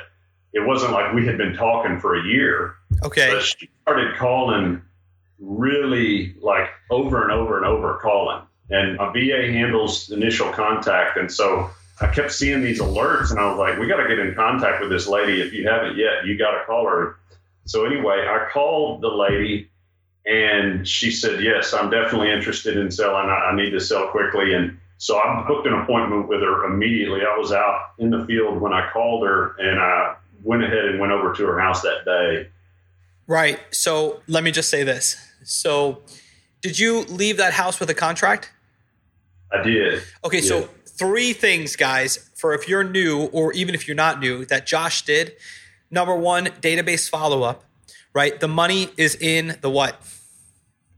it 0.52 0.60
wasn't 0.60 0.92
like 0.92 1.14
we 1.14 1.26
had 1.26 1.38
been 1.38 1.54
talking 1.54 2.00
for 2.00 2.18
a 2.18 2.24
year. 2.24 2.74
Okay. 3.02 3.30
But 3.30 3.42
she 3.42 3.68
started 3.82 4.16
calling 4.16 4.82
really 5.38 6.34
like 6.40 6.68
over 6.90 7.22
and 7.22 7.32
over 7.32 7.58
and 7.58 7.66
over 7.66 7.98
calling. 8.02 8.42
And 8.70 8.98
a 8.98 9.12
VA 9.12 9.52
handles 9.52 10.10
initial 10.10 10.50
contact. 10.50 11.16
And 11.16 11.30
so 11.30 11.70
I 12.00 12.08
kept 12.08 12.32
seeing 12.32 12.62
these 12.62 12.80
alerts 12.80 13.30
and 13.30 13.38
I 13.38 13.48
was 13.48 13.58
like, 13.58 13.78
we 13.78 13.86
got 13.86 14.02
to 14.02 14.08
get 14.08 14.18
in 14.18 14.34
contact 14.34 14.80
with 14.80 14.90
this 14.90 15.06
lady. 15.06 15.40
If 15.40 15.52
you 15.52 15.68
haven't 15.68 15.96
yet, 15.96 16.26
you 16.26 16.36
got 16.36 16.52
to 16.58 16.64
call 16.64 16.86
her. 16.88 17.16
So 17.64 17.86
anyway, 17.86 18.26
I 18.28 18.48
called 18.52 19.02
the 19.02 19.08
lady 19.08 19.70
and 20.26 20.86
she 20.86 21.10
said, 21.10 21.42
yes, 21.42 21.72
I'm 21.72 21.90
definitely 21.90 22.32
interested 22.32 22.76
in 22.76 22.90
selling. 22.90 23.28
I, 23.28 23.50
I 23.50 23.56
need 23.56 23.70
to 23.70 23.80
sell 23.80 24.08
quickly. 24.08 24.54
And 24.54 24.78
so 24.98 25.18
I 25.18 25.44
booked 25.46 25.66
an 25.66 25.74
appointment 25.74 26.28
with 26.28 26.40
her 26.40 26.64
immediately. 26.64 27.20
I 27.20 27.36
was 27.36 27.52
out 27.52 27.92
in 27.98 28.10
the 28.10 28.24
field 28.26 28.60
when 28.60 28.72
I 28.72 28.90
called 28.92 29.24
her 29.24 29.54
and 29.58 29.78
I 29.78 30.16
went 30.42 30.64
ahead 30.64 30.86
and 30.86 31.00
went 31.00 31.12
over 31.12 31.32
to 31.32 31.46
her 31.46 31.60
house 31.60 31.82
that 31.82 32.04
day. 32.04 32.50
Right. 33.26 33.60
So 33.70 34.20
let 34.26 34.44
me 34.44 34.50
just 34.50 34.68
say 34.68 34.82
this. 34.82 35.16
So 35.44 36.02
did 36.60 36.78
you 36.78 37.02
leave 37.02 37.36
that 37.36 37.52
house 37.52 37.80
with 37.80 37.90
a 37.90 37.94
contract? 37.94 38.52
I 39.52 39.62
did. 39.62 40.02
Okay, 40.24 40.40
yeah. 40.40 40.48
so 40.48 40.68
three 40.86 41.32
things, 41.32 41.76
guys, 41.76 42.30
for 42.34 42.54
if 42.54 42.68
you're 42.68 42.84
new 42.84 43.24
or 43.26 43.52
even 43.52 43.74
if 43.74 43.86
you're 43.86 43.96
not 43.96 44.20
new, 44.20 44.44
that 44.46 44.66
Josh 44.66 45.02
did. 45.02 45.34
Number 45.90 46.16
one, 46.16 46.46
database 46.46 47.08
follow 47.08 47.42
up, 47.42 47.64
right? 48.12 48.38
The 48.38 48.48
money 48.48 48.88
is 48.96 49.14
in 49.14 49.56
the 49.60 49.70
what? 49.70 50.00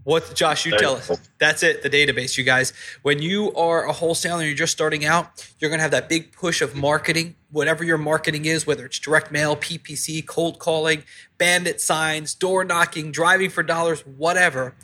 What, 0.08 0.34
Josh, 0.34 0.64
you 0.64 0.78
tell 0.78 0.96
us. 0.96 1.10
That's 1.38 1.62
it, 1.62 1.82
the 1.82 1.90
database, 1.90 2.38
you 2.38 2.44
guys. 2.44 2.72
When 3.02 3.20
you 3.20 3.52
are 3.52 3.84
a 3.84 3.92
wholesaler 3.92 4.38
and 4.38 4.46
you're 4.46 4.56
just 4.56 4.72
starting 4.72 5.04
out, 5.04 5.46
you're 5.58 5.68
going 5.68 5.80
to 5.80 5.82
have 5.82 5.90
that 5.90 6.08
big 6.08 6.32
push 6.32 6.62
of 6.62 6.74
marketing, 6.74 7.34
whatever 7.50 7.84
your 7.84 7.98
marketing 7.98 8.46
is, 8.46 8.66
whether 8.66 8.86
it's 8.86 8.98
direct 8.98 9.30
mail, 9.30 9.54
PPC, 9.54 10.24
cold 10.24 10.58
calling, 10.58 11.02
bandit 11.36 11.82
signs, 11.82 12.34
door 12.34 12.64
knocking, 12.64 13.12
driving 13.12 13.50
for 13.50 13.62
dollars, 13.62 14.00
whatever. 14.06 14.74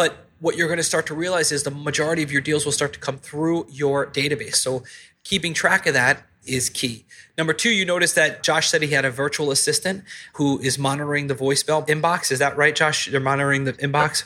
But 0.00 0.16
what 0.38 0.56
you're 0.56 0.66
going 0.66 0.78
to 0.78 0.82
start 0.82 1.06
to 1.08 1.14
realize 1.14 1.52
is 1.52 1.64
the 1.64 1.70
majority 1.70 2.22
of 2.22 2.32
your 2.32 2.40
deals 2.40 2.64
will 2.64 2.72
start 2.72 2.94
to 2.94 2.98
come 2.98 3.18
through 3.18 3.66
your 3.68 4.06
database. 4.06 4.54
So 4.54 4.82
keeping 5.24 5.52
track 5.52 5.86
of 5.86 5.92
that 5.92 6.22
is 6.46 6.70
key. 6.70 7.04
Number 7.36 7.52
two, 7.52 7.68
you 7.68 7.84
notice 7.84 8.14
that 8.14 8.42
Josh 8.42 8.70
said 8.70 8.80
he 8.80 8.92
had 8.92 9.04
a 9.04 9.10
virtual 9.10 9.50
assistant 9.50 10.04
who 10.36 10.58
is 10.60 10.78
monitoring 10.78 11.26
the 11.26 11.34
voicemail 11.34 11.86
inbox. 11.86 12.32
Is 12.32 12.38
that 12.38 12.56
right, 12.56 12.74
Josh? 12.74 13.10
They're 13.10 13.20
monitoring 13.20 13.64
the 13.64 13.74
inbox? 13.74 14.24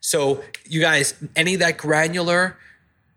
So, 0.00 0.42
you 0.64 0.80
guys, 0.80 1.12
any 1.36 1.52
of 1.52 1.60
that 1.60 1.76
granular 1.76 2.56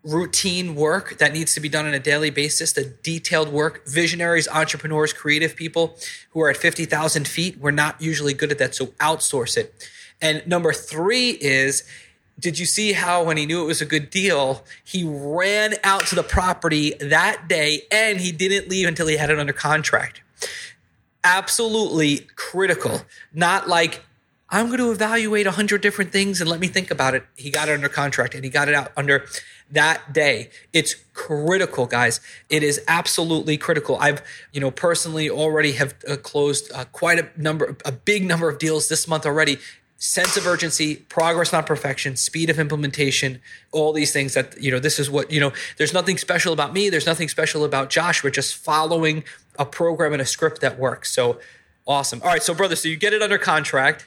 routine 0.03 0.75
work 0.75 1.17
that 1.19 1.31
needs 1.31 1.53
to 1.53 1.61
be 1.61 1.69
done 1.69 1.85
on 1.85 1.93
a 1.93 1.99
daily 1.99 2.29
basis, 2.29 2.73
the 2.73 2.93
detailed 3.03 3.47
work, 3.53 3.87
visionaries, 3.87 4.49
entrepreneurs, 4.49 5.13
creative 5.13 5.55
people 5.55 5.97
who 6.31 6.41
are 6.41 6.49
at 6.49 6.57
50,000 6.57 7.25
feet, 7.25 7.57
we're 7.57 7.71
not 7.71 8.01
usually 8.01 8.33
good 8.33 8.51
at 8.51 8.57
that. 8.57 8.75
So, 8.75 8.87
outsource 8.99 9.55
it. 9.55 9.73
And 10.21 10.45
number 10.47 10.73
three 10.73 11.31
is, 11.31 11.83
did 12.39 12.59
you 12.59 12.65
see 12.65 12.93
how 12.93 13.23
when 13.23 13.37
he 13.37 13.45
knew 13.45 13.63
it 13.63 13.67
was 13.67 13.81
a 13.81 13.85
good 13.85 14.09
deal, 14.09 14.63
he 14.83 15.03
ran 15.05 15.75
out 15.83 16.05
to 16.07 16.15
the 16.15 16.23
property 16.23 16.93
that 16.99 17.47
day 17.47 17.83
and 17.91 18.19
he 18.19 18.31
didn't 18.31 18.69
leave 18.69 18.87
until 18.87 19.07
he 19.07 19.17
had 19.17 19.29
it 19.29 19.39
under 19.39 19.53
contract? 19.53 20.21
Absolutely 21.23 22.27
critical. 22.35 23.01
Not 23.33 23.67
like 23.67 24.03
I'm 24.49 24.67
going 24.67 24.79
to 24.79 24.91
evaluate 24.91 25.47
a 25.47 25.51
hundred 25.51 25.81
different 25.81 26.11
things 26.11 26.39
and 26.39 26.49
let 26.49 26.59
me 26.59 26.67
think 26.67 26.91
about 26.91 27.15
it. 27.15 27.25
He 27.35 27.49
got 27.49 27.67
it 27.67 27.73
under 27.73 27.89
contract 27.89 28.35
and 28.35 28.43
he 28.43 28.49
got 28.49 28.67
it 28.67 28.75
out 28.75 28.91
under 28.95 29.25
that 29.71 30.13
day. 30.13 30.49
It's 30.73 30.95
critical, 31.13 31.87
guys. 31.87 32.21
It 32.49 32.61
is 32.61 32.81
absolutely 32.87 33.57
critical. 33.57 33.97
I've, 33.99 34.21
you 34.51 34.61
know, 34.61 34.71
personally 34.71 35.29
already 35.29 35.73
have 35.73 35.95
uh, 36.07 36.17
closed 36.17 36.71
uh, 36.73 36.85
quite 36.91 37.17
a 37.17 37.29
number, 37.35 37.75
a 37.83 37.91
big 37.91 38.25
number 38.25 38.47
of 38.47 38.59
deals 38.59 38.87
this 38.87 39.07
month 39.07 39.25
already. 39.25 39.57
Sense 39.97 40.35
of 40.35 40.45
urgency, 40.45 40.97
progress, 40.97 41.53
not 41.53 41.65
perfection, 41.65 42.15
speed 42.15 42.49
of 42.49 42.59
implementation, 42.59 43.41
all 43.71 43.93
these 43.93 44.11
things 44.11 44.33
that, 44.33 44.61
you 44.61 44.69
know, 44.69 44.79
this 44.79 44.99
is 44.99 45.09
what, 45.09 45.31
you 45.31 45.39
know, 45.39 45.53
there's 45.77 45.93
nothing 45.93 46.17
special 46.17 46.51
about 46.51 46.73
me. 46.73 46.89
There's 46.89 47.05
nothing 47.05 47.29
special 47.29 47.63
about 47.63 47.89
Josh. 47.89 48.23
We're 48.23 48.29
just 48.29 48.55
following 48.55 49.23
a 49.57 49.65
program 49.65 50.13
and 50.13 50.21
a 50.21 50.25
script 50.25 50.61
that 50.61 50.77
works. 50.77 51.11
So 51.11 51.39
awesome. 51.87 52.21
All 52.23 52.27
right. 52.27 52.43
So, 52.43 52.53
brother, 52.53 52.75
so 52.75 52.89
you 52.89 52.97
get 52.97 53.13
it 53.13 53.21
under 53.21 53.37
contract 53.37 54.05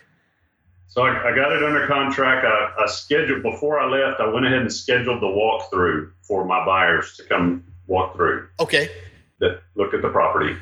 so 0.88 1.02
I, 1.02 1.30
I, 1.30 1.36
got 1.36 1.52
it 1.52 1.62
under 1.62 1.86
contract. 1.86 2.46
I, 2.46 2.82
I, 2.82 2.86
scheduled 2.86 3.42
before 3.42 3.78
I 3.78 3.86
left. 3.86 4.20
I 4.20 4.26
went 4.26 4.46
ahead 4.46 4.58
and 4.58 4.72
scheduled 4.72 5.20
the 5.20 5.26
walkthrough 5.26 6.10
for 6.22 6.46
my 6.46 6.64
buyers 6.64 7.16
to 7.18 7.24
come 7.24 7.62
walk 7.86 8.16
through. 8.16 8.48
Okay. 8.58 8.90
That 9.38 9.60
look 9.76 9.92
at 9.94 10.02
the 10.02 10.08
property, 10.08 10.56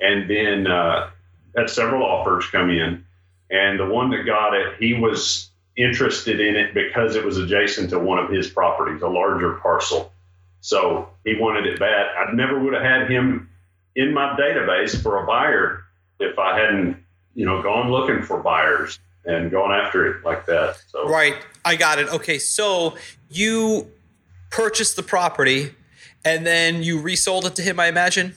and 0.00 0.30
then 0.30 0.66
uh, 0.66 1.10
had 1.56 1.68
several 1.68 2.02
offers 2.02 2.46
come 2.46 2.70
in, 2.70 3.04
and 3.50 3.78
the 3.78 3.86
one 3.86 4.10
that 4.10 4.24
got 4.24 4.54
it, 4.54 4.74
he 4.78 4.94
was 4.94 5.50
interested 5.76 6.40
in 6.40 6.56
it 6.56 6.74
because 6.74 7.16
it 7.16 7.24
was 7.24 7.36
adjacent 7.36 7.90
to 7.90 7.98
one 7.98 8.18
of 8.18 8.30
his 8.30 8.48
properties, 8.48 9.02
a 9.02 9.08
larger 9.08 9.54
parcel. 9.54 10.12
So 10.60 11.10
he 11.24 11.36
wanted 11.38 11.66
it 11.66 11.78
bad. 11.78 12.06
I 12.16 12.32
never 12.32 12.58
would 12.58 12.72
have 12.72 12.82
had 12.82 13.10
him 13.10 13.50
in 13.96 14.14
my 14.14 14.36
database 14.38 15.00
for 15.00 15.22
a 15.22 15.26
buyer 15.26 15.82
if 16.20 16.38
I 16.38 16.58
hadn't, 16.58 16.96
you 17.34 17.44
know, 17.44 17.62
gone 17.62 17.90
looking 17.90 18.22
for 18.22 18.42
buyers 18.42 18.98
and 19.24 19.50
going 19.50 19.72
after 19.72 20.06
it 20.06 20.24
like 20.24 20.46
that. 20.46 20.76
So 20.88 21.08
right, 21.08 21.36
I 21.64 21.76
got 21.76 21.98
it. 21.98 22.08
Okay, 22.08 22.38
so 22.38 22.96
you 23.30 23.90
purchased 24.50 24.96
the 24.96 25.02
property 25.02 25.74
and 26.24 26.46
then 26.46 26.82
you 26.82 27.00
resold 27.00 27.44
it 27.44 27.56
to 27.56 27.62
him. 27.62 27.80
I 27.80 27.86
imagine. 27.88 28.36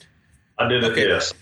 I 0.58 0.68
did 0.68 0.82
it. 0.82 1.08
Yes. 1.08 1.32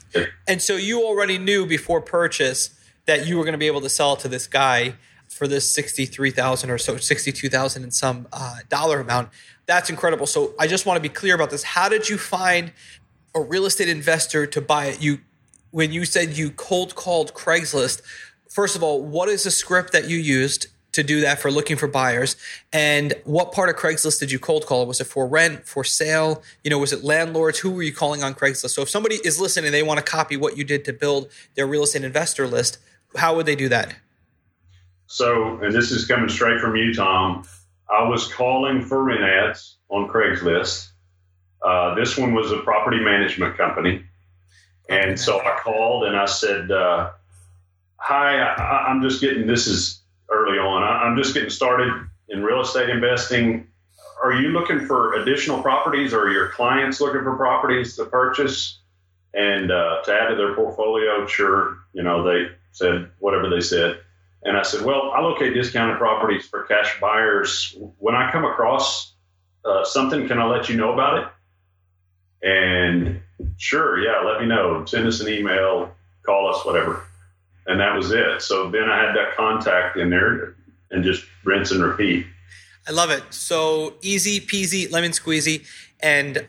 And 0.46 0.60
so 0.60 0.76
you 0.76 1.02
already 1.02 1.38
knew 1.38 1.66
before 1.66 2.00
purchase 2.00 2.70
that 3.06 3.26
you 3.26 3.36
were 3.36 3.44
going 3.44 3.52
to 3.52 3.58
be 3.58 3.66
able 3.66 3.80
to 3.80 3.88
sell 3.88 4.16
to 4.16 4.28
this 4.28 4.46
guy 4.46 4.94
for 5.28 5.48
this 5.48 5.72
sixty-three 5.72 6.30
thousand 6.30 6.70
or 6.70 6.78
so, 6.78 6.96
sixty-two 6.96 7.48
thousand 7.48 7.82
and 7.82 7.94
some 7.94 8.28
uh, 8.32 8.58
dollar 8.68 9.00
amount. 9.00 9.30
That's 9.66 9.90
incredible. 9.90 10.26
So 10.26 10.54
I 10.58 10.66
just 10.66 10.86
want 10.86 10.96
to 10.96 11.02
be 11.02 11.12
clear 11.12 11.34
about 11.34 11.50
this. 11.50 11.62
How 11.62 11.88
did 11.88 12.08
you 12.08 12.18
find 12.18 12.72
a 13.34 13.40
real 13.40 13.66
estate 13.66 13.88
investor 13.88 14.46
to 14.46 14.60
buy 14.60 14.86
it? 14.86 15.02
You 15.02 15.20
when 15.70 15.92
you 15.92 16.04
said 16.04 16.36
you 16.36 16.50
cold 16.50 16.94
called 16.94 17.34
Craigslist 17.34 18.02
first 18.56 18.74
of 18.74 18.82
all, 18.82 19.02
what 19.02 19.28
is 19.28 19.42
the 19.42 19.50
script 19.50 19.92
that 19.92 20.08
you 20.08 20.16
used 20.16 20.68
to 20.92 21.02
do 21.02 21.20
that 21.20 21.38
for 21.38 21.50
looking 21.50 21.76
for 21.76 21.86
buyers? 21.86 22.36
And 22.72 23.12
what 23.24 23.52
part 23.52 23.68
of 23.68 23.76
Craigslist 23.76 24.18
did 24.18 24.32
you 24.32 24.38
cold 24.38 24.64
call? 24.64 24.86
Was 24.86 24.98
it 24.98 25.04
for 25.04 25.28
rent, 25.28 25.68
for 25.68 25.84
sale? 25.84 26.42
You 26.64 26.70
know, 26.70 26.78
was 26.78 26.90
it 26.90 27.04
landlords? 27.04 27.58
Who 27.58 27.70
were 27.70 27.82
you 27.82 27.92
calling 27.92 28.22
on 28.22 28.32
Craigslist? 28.32 28.70
So 28.70 28.80
if 28.80 28.88
somebody 28.88 29.16
is 29.16 29.38
listening, 29.38 29.72
they 29.72 29.82
want 29.82 29.98
to 29.98 30.04
copy 30.04 30.38
what 30.38 30.56
you 30.56 30.64
did 30.64 30.86
to 30.86 30.94
build 30.94 31.30
their 31.54 31.66
real 31.66 31.82
estate 31.82 32.02
investor 32.02 32.46
list, 32.46 32.78
how 33.16 33.36
would 33.36 33.46
they 33.46 33.56
do 33.56 33.68
that? 33.68 33.94
So, 35.06 35.58
and 35.62 35.74
this 35.74 35.90
is 35.90 36.06
coming 36.06 36.28
straight 36.28 36.60
from 36.60 36.76
you, 36.76 36.94
Tom. 36.94 37.46
I 37.88 38.08
was 38.08 38.32
calling 38.32 38.82
for 38.82 39.04
rent 39.04 39.22
ads 39.22 39.76
on 39.88 40.08
Craigslist. 40.08 40.88
Uh, 41.64 41.94
this 41.94 42.16
one 42.16 42.34
was 42.34 42.52
a 42.52 42.58
property 42.58 43.00
management 43.00 43.56
company. 43.56 44.04
And 44.88 45.18
so 45.18 45.40
I 45.40 45.58
called 45.62 46.04
and 46.04 46.16
I 46.16 46.26
said, 46.26 46.70
uh, 46.70 47.10
hi, 47.96 48.38
I, 48.38 48.90
am 48.90 49.02
just 49.02 49.20
getting, 49.20 49.46
this 49.46 49.66
is 49.66 50.02
early 50.30 50.58
on. 50.58 50.82
I, 50.82 51.08
am 51.08 51.16
just 51.16 51.34
getting 51.34 51.50
started 51.50 51.92
in 52.28 52.42
real 52.42 52.60
estate 52.60 52.88
investing. 52.88 53.66
Are 54.22 54.32
you 54.32 54.48
looking 54.48 54.86
for 54.86 55.14
additional 55.14 55.62
properties 55.62 56.12
or 56.12 56.26
are 56.26 56.30
your 56.30 56.48
clients 56.50 57.00
looking 57.00 57.22
for 57.22 57.36
properties 57.36 57.96
to 57.96 58.04
purchase? 58.04 58.80
and 59.36 59.70
uh, 59.70 60.00
to 60.02 60.12
add 60.12 60.28
to 60.30 60.34
their 60.34 60.54
portfolio, 60.54 61.26
sure, 61.26 61.76
you 61.92 62.02
know, 62.02 62.24
they 62.24 62.48
said 62.76 63.10
whatever 63.18 63.48
they 63.48 63.60
said. 63.60 64.00
And 64.42 64.56
I 64.56 64.62
said, 64.62 64.82
well, 64.82 65.12
I 65.14 65.20
locate 65.20 65.54
discounted 65.54 65.96
properties 65.96 66.46
for 66.46 66.64
cash 66.64 67.00
buyers. 67.00 67.74
When 67.98 68.14
I 68.14 68.30
come 68.30 68.44
across 68.44 69.14
uh, 69.64 69.84
something, 69.84 70.28
can 70.28 70.38
I 70.38 70.44
let 70.44 70.68
you 70.68 70.76
know 70.76 70.92
about 70.92 71.18
it? 71.18 72.46
And 72.46 73.22
sure, 73.56 73.98
yeah, 73.98 74.20
let 74.20 74.40
me 74.40 74.46
know. 74.46 74.84
Send 74.84 75.06
us 75.06 75.20
an 75.20 75.28
email, 75.28 75.90
call 76.22 76.54
us, 76.54 76.64
whatever. 76.64 77.04
And 77.66 77.80
that 77.80 77.96
was 77.96 78.12
it. 78.12 78.42
So 78.42 78.70
then 78.70 78.88
I 78.88 79.02
had 79.02 79.16
that 79.16 79.36
contact 79.36 79.96
in 79.96 80.10
there 80.10 80.54
and 80.90 81.02
just 81.02 81.24
rinse 81.44 81.72
and 81.72 81.82
repeat. 81.82 82.26
I 82.86 82.92
love 82.92 83.10
it. 83.10 83.24
So 83.30 83.94
easy 84.02 84.38
peasy, 84.38 84.92
lemon 84.92 85.10
squeezy. 85.10 85.66
And 85.98 86.46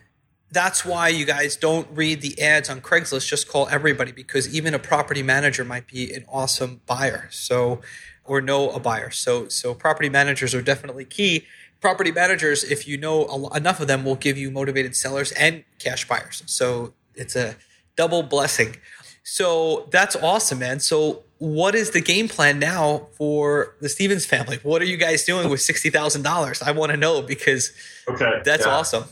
that's 0.50 0.84
why 0.84 1.08
you 1.08 1.26
guys 1.26 1.56
don't 1.56 1.86
read 1.92 2.22
the 2.22 2.40
ads 2.40 2.70
on 2.70 2.80
Craigslist. 2.80 3.28
Just 3.28 3.48
call 3.48 3.68
everybody 3.68 4.12
because 4.12 4.52
even 4.54 4.74
a 4.74 4.78
property 4.78 5.22
manager 5.22 5.64
might 5.64 5.86
be 5.86 6.12
an 6.12 6.24
awesome 6.28 6.80
buyer. 6.86 7.28
So, 7.30 7.80
or 8.24 8.40
know 8.40 8.70
a 8.70 8.80
buyer. 8.80 9.10
So, 9.10 9.48
so 9.48 9.74
property 9.74 10.08
managers 10.08 10.54
are 10.54 10.62
definitely 10.62 11.04
key. 11.04 11.44
Property 11.80 12.12
managers, 12.12 12.64
if 12.64 12.88
you 12.88 12.96
know 12.96 13.48
enough 13.54 13.80
of 13.80 13.86
them, 13.86 14.04
will 14.04 14.16
give 14.16 14.36
you 14.36 14.50
motivated 14.50 14.96
sellers 14.96 15.32
and 15.32 15.64
cash 15.78 16.08
buyers. 16.08 16.42
So 16.46 16.94
it's 17.14 17.36
a 17.36 17.56
double 17.96 18.22
blessing. 18.22 18.76
So 19.22 19.88
that's 19.90 20.16
awesome, 20.16 20.58
man. 20.60 20.80
So 20.80 21.24
what 21.38 21.74
is 21.74 21.90
the 21.90 22.00
game 22.00 22.28
plan 22.28 22.58
now 22.58 23.08
for 23.16 23.76
the 23.80 23.88
Stevens 23.88 24.26
family? 24.26 24.58
What 24.62 24.82
are 24.82 24.86
you 24.86 24.96
guys 24.96 25.24
doing 25.24 25.48
with 25.48 25.60
sixty 25.60 25.90
thousand 25.90 26.22
dollars? 26.22 26.62
I 26.62 26.72
want 26.72 26.90
to 26.92 26.96
know 26.96 27.22
because 27.22 27.72
okay, 28.08 28.40
that's 28.44 28.64
yeah. 28.64 28.72
awesome. 28.72 29.04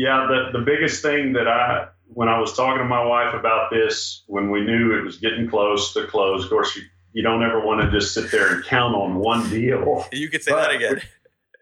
Yeah, 0.00 0.28
the, 0.30 0.58
the 0.58 0.64
biggest 0.64 1.02
thing 1.02 1.34
that 1.34 1.46
I, 1.46 1.88
when 2.06 2.26
I 2.26 2.38
was 2.38 2.56
talking 2.56 2.78
to 2.78 2.86
my 2.86 3.04
wife 3.04 3.34
about 3.34 3.70
this, 3.70 4.22
when 4.28 4.50
we 4.50 4.64
knew 4.64 4.98
it 4.98 5.04
was 5.04 5.18
getting 5.18 5.46
close 5.46 5.92
to 5.92 6.06
close, 6.06 6.44
of 6.44 6.48
course, 6.48 6.74
you, 6.74 6.84
you 7.12 7.22
don't 7.22 7.42
ever 7.42 7.60
want 7.62 7.82
to 7.82 7.90
just 7.90 8.14
sit 8.14 8.30
there 8.30 8.54
and 8.54 8.64
count 8.64 8.94
on 8.94 9.16
one 9.16 9.50
deal. 9.50 10.06
You 10.12 10.30
could 10.30 10.42
say 10.42 10.52
but 10.52 10.68
that 10.68 10.74
again. 10.74 11.02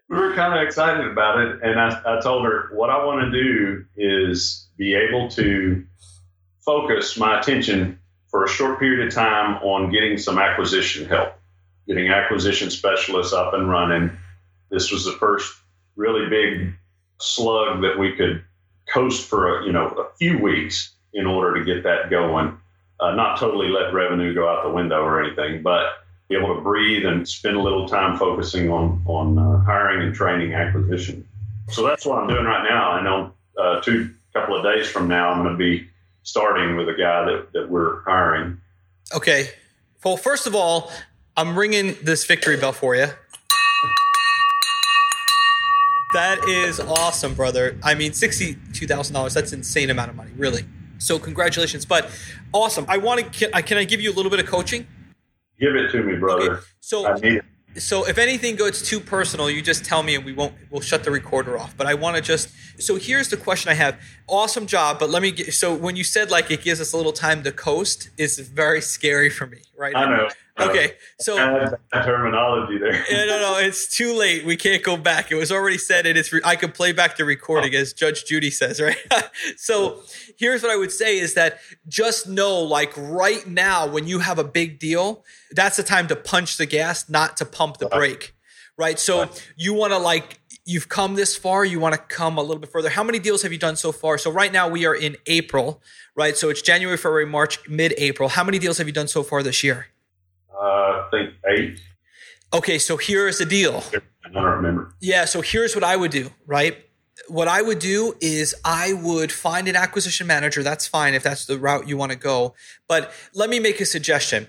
We, 0.07 0.15
we 0.15 0.21
were 0.21 0.35
kind 0.35 0.57
of 0.57 0.65
excited 0.65 1.05
about 1.05 1.39
it. 1.39 1.61
And 1.63 1.77
I, 1.77 2.01
I 2.05 2.21
told 2.21 2.45
her, 2.45 2.69
what 2.71 2.89
I 2.89 3.03
want 3.03 3.29
to 3.29 3.43
do 3.43 3.83
is 3.97 4.69
be 4.77 4.95
able 4.95 5.27
to 5.31 5.85
focus 6.61 7.17
my 7.17 7.41
attention 7.41 7.99
for 8.29 8.45
a 8.45 8.47
short 8.47 8.79
period 8.79 9.05
of 9.05 9.13
time 9.13 9.55
on 9.63 9.91
getting 9.91 10.17
some 10.17 10.39
acquisition 10.39 11.09
help, 11.09 11.33
getting 11.87 12.07
acquisition 12.07 12.69
specialists 12.69 13.33
up 13.33 13.53
and 13.53 13.69
running. 13.69 14.11
This 14.71 14.93
was 14.93 15.03
the 15.03 15.11
first 15.19 15.53
really 15.97 16.29
big 16.29 16.73
slug 17.19 17.81
that 17.81 17.97
we 17.97 18.13
could 18.13 18.43
coast 18.91 19.27
for 19.27 19.59
a, 19.59 19.65
you 19.65 19.71
know 19.71 19.87
a 19.87 20.15
few 20.17 20.39
weeks 20.39 20.93
in 21.13 21.25
order 21.25 21.59
to 21.59 21.65
get 21.65 21.83
that 21.83 22.09
going. 22.09 22.57
Uh, 22.99 23.13
not 23.15 23.39
totally 23.39 23.69
let 23.69 23.93
revenue 23.93 24.33
go 24.33 24.49
out 24.49 24.63
the 24.63 24.69
window 24.69 25.01
or 25.01 25.23
anything, 25.23 25.61
but 25.61 26.03
be 26.27 26.35
able 26.35 26.53
to 26.55 26.61
breathe 26.61 27.05
and 27.05 27.27
spend 27.27 27.55
a 27.55 27.61
little 27.61 27.87
time 27.87 28.17
focusing 28.17 28.69
on 28.69 29.01
on 29.05 29.37
uh, 29.37 29.59
hiring 29.63 30.05
and 30.05 30.15
training 30.15 30.53
acquisition. 30.53 31.27
So 31.69 31.85
that's 31.85 32.05
what 32.05 32.19
I'm 32.19 32.27
doing 32.27 32.45
right 32.45 32.67
now. 32.67 32.97
And 32.97 33.07
on 33.07 33.31
uh, 33.57 33.81
two 33.81 34.13
couple 34.33 34.55
of 34.55 34.63
days 34.63 34.87
from 34.87 35.07
now, 35.07 35.29
I'm 35.29 35.43
going 35.43 35.53
to 35.53 35.57
be 35.57 35.87
starting 36.23 36.75
with 36.75 36.89
a 36.89 36.93
guy 36.93 37.25
that, 37.25 37.51
that 37.53 37.69
we're 37.69 38.01
hiring. 38.01 38.59
Okay. 39.13 39.49
Well, 40.03 40.17
first 40.17 40.47
of 40.47 40.55
all, 40.55 40.91
I'm 41.35 41.57
ringing 41.57 41.95
this 42.03 42.25
victory 42.25 42.57
bell 42.57 42.73
for 42.73 42.95
you. 42.95 43.07
That 46.13 46.43
is 46.47 46.79
awesome, 46.79 47.33
brother. 47.35 47.77
I 47.83 47.93
mean, 47.95 48.13
sixty-two 48.13 48.87
thousand 48.87 49.13
dollars. 49.13 49.33
That's 49.33 49.53
insane 49.53 49.89
amount 49.89 50.09
of 50.09 50.15
money, 50.15 50.31
really. 50.35 50.65
So, 50.97 51.19
congratulations. 51.19 51.85
But 51.85 52.09
awesome. 52.51 52.85
I 52.87 52.97
want 52.97 53.19
to. 53.21 53.29
Can 53.29 53.49
I, 53.53 53.61
can 53.61 53.77
I 53.77 53.83
give 53.83 54.01
you 54.01 54.11
a 54.11 54.15
little 54.15 54.31
bit 54.31 54.39
of 54.39 54.47
coaching? 54.47 54.87
Give 55.59 55.75
it 55.75 55.91
to 55.91 56.01
me, 56.01 56.15
brother. 56.17 56.53
Okay. 56.53 56.61
So, 56.79 57.07
I 57.07 57.13
need 57.15 57.33
it. 57.33 57.45
So 57.77 58.07
if 58.07 58.17
anything 58.17 58.55
gets 58.55 58.81
too 58.81 58.99
personal, 58.99 59.49
you 59.49 59.61
just 59.61 59.85
tell 59.85 60.01
me 60.01 60.15
and 60.15 60.25
we 60.25 60.33
won't 60.33 60.55
we'll 60.71 60.81
shut 60.81 61.03
the 61.03 61.11
recorder 61.11 61.57
off. 61.57 61.77
But 61.77 61.85
I 61.85 61.93
want 61.93 62.15
to 62.15 62.21
just 62.21 62.49
so 62.81 62.95
here's 62.95 63.29
the 63.29 63.37
question 63.37 63.69
I 63.69 63.75
have. 63.75 64.01
Awesome 64.27 64.65
job, 64.65 64.97
but 64.99 65.11
let 65.11 65.21
me 65.21 65.31
get 65.31 65.53
so 65.53 65.75
when 65.75 65.95
you 65.95 66.03
said 66.03 66.31
like 66.31 66.49
it 66.49 66.63
gives 66.63 66.81
us 66.81 66.93
a 66.93 66.97
little 66.97 67.13
time 67.13 67.43
to 67.43 67.51
coast, 67.51 68.09
is 68.17 68.39
very 68.39 68.81
scary 68.81 69.29
for 69.29 69.45
me, 69.45 69.59
right? 69.79 69.95
I 69.95 70.05
know. 70.05 70.29
Okay, 70.59 70.95
so 71.21 71.37
terminology 71.93 72.77
there. 72.77 72.93
yeah, 73.09 73.25
no, 73.25 73.39
no, 73.39 73.57
it's 73.57 73.95
too 73.95 74.13
late. 74.13 74.45
We 74.45 74.57
can't 74.57 74.83
go 74.83 74.97
back. 74.97 75.31
It 75.31 75.35
was 75.35 75.51
already 75.53 75.77
said, 75.77 76.05
and 76.05 76.17
it's. 76.17 76.33
Re- 76.33 76.41
I 76.43 76.57
could 76.57 76.73
play 76.73 76.91
back 76.91 77.15
the 77.15 77.23
recording, 77.23 77.73
oh. 77.73 77.79
as 77.79 77.93
Judge 77.93 78.25
Judy 78.25 78.51
says, 78.51 78.81
right? 78.81 78.97
so, 79.55 79.95
oh. 79.95 80.03
here's 80.37 80.61
what 80.61 80.71
I 80.71 80.75
would 80.75 80.91
say: 80.91 81.17
is 81.17 81.33
that 81.35 81.59
just 81.87 82.27
know, 82.27 82.59
like 82.59 82.91
right 82.97 83.47
now, 83.47 83.87
when 83.87 84.05
you 84.05 84.19
have 84.19 84.37
a 84.37 84.43
big 84.43 84.79
deal, 84.79 85.23
that's 85.51 85.77
the 85.77 85.83
time 85.83 86.07
to 86.07 86.15
punch 86.15 86.57
the 86.57 86.65
gas, 86.65 87.09
not 87.09 87.37
to 87.37 87.45
pump 87.45 87.77
the 87.77 87.87
brake, 87.87 88.35
right? 88.79 88.97
So, 88.97 89.29
you 89.57 89.75
want 89.75 89.93
to 89.93 89.99
like 89.99 90.39
you've 90.69 90.87
come 90.87 91.15
this 91.15 91.35
far, 91.35 91.65
you 91.65 91.79
want 91.79 91.95
to 91.95 91.99
come 91.99 92.37
a 92.37 92.41
little 92.41 92.59
bit 92.59 92.71
further. 92.71 92.89
How 92.89 93.03
many 93.03 93.17
deals 93.17 93.41
have 93.41 93.51
you 93.51 93.57
done 93.57 93.75
so 93.75 93.91
far? 93.91 94.19
So 94.19 94.31
right 94.31 94.53
now 94.53 94.67
we 94.69 94.85
are 94.85 94.95
in 94.95 95.17
April, 95.25 95.81
right? 96.15 96.37
So 96.37 96.49
it's 96.49 96.61
January, 96.61 96.95
February, 96.95 97.25
March, 97.25 97.67
mid-April. 97.67 98.29
How 98.29 98.43
many 98.43 98.59
deals 98.59 98.77
have 98.77 98.85
you 98.85 98.93
done 98.93 99.07
so 99.07 99.23
far 99.23 99.41
this 99.41 99.63
year? 99.63 99.87
Uh, 100.53 100.61
I 100.61 101.07
think 101.09 101.33
eight. 101.47 101.79
Okay, 102.53 102.77
so 102.77 102.97
here's 102.97 103.39
the 103.39 103.45
deal. 103.45 103.83
I 104.23 104.29
don't 104.31 104.43
remember. 104.43 104.93
Yeah, 105.01 105.25
so 105.25 105.41
here's 105.41 105.73
what 105.73 105.83
I 105.83 105.95
would 105.95 106.11
do, 106.11 106.29
right? 106.45 106.77
What 107.27 107.47
I 107.47 107.61
would 107.63 107.79
do 107.79 108.15
is 108.21 108.55
I 108.63 108.93
would 108.93 109.31
find 109.31 109.67
an 109.67 109.75
acquisition 109.75 110.27
manager. 110.27 110.61
That's 110.61 110.87
fine 110.87 111.15
if 111.15 111.23
that's 111.23 111.45
the 111.45 111.57
route 111.57 111.87
you 111.87 111.97
want 111.97 112.11
to 112.11 112.17
go. 112.17 112.53
But 112.87 113.11
let 113.33 113.49
me 113.49 113.59
make 113.59 113.81
a 113.81 113.85
suggestion. 113.85 114.47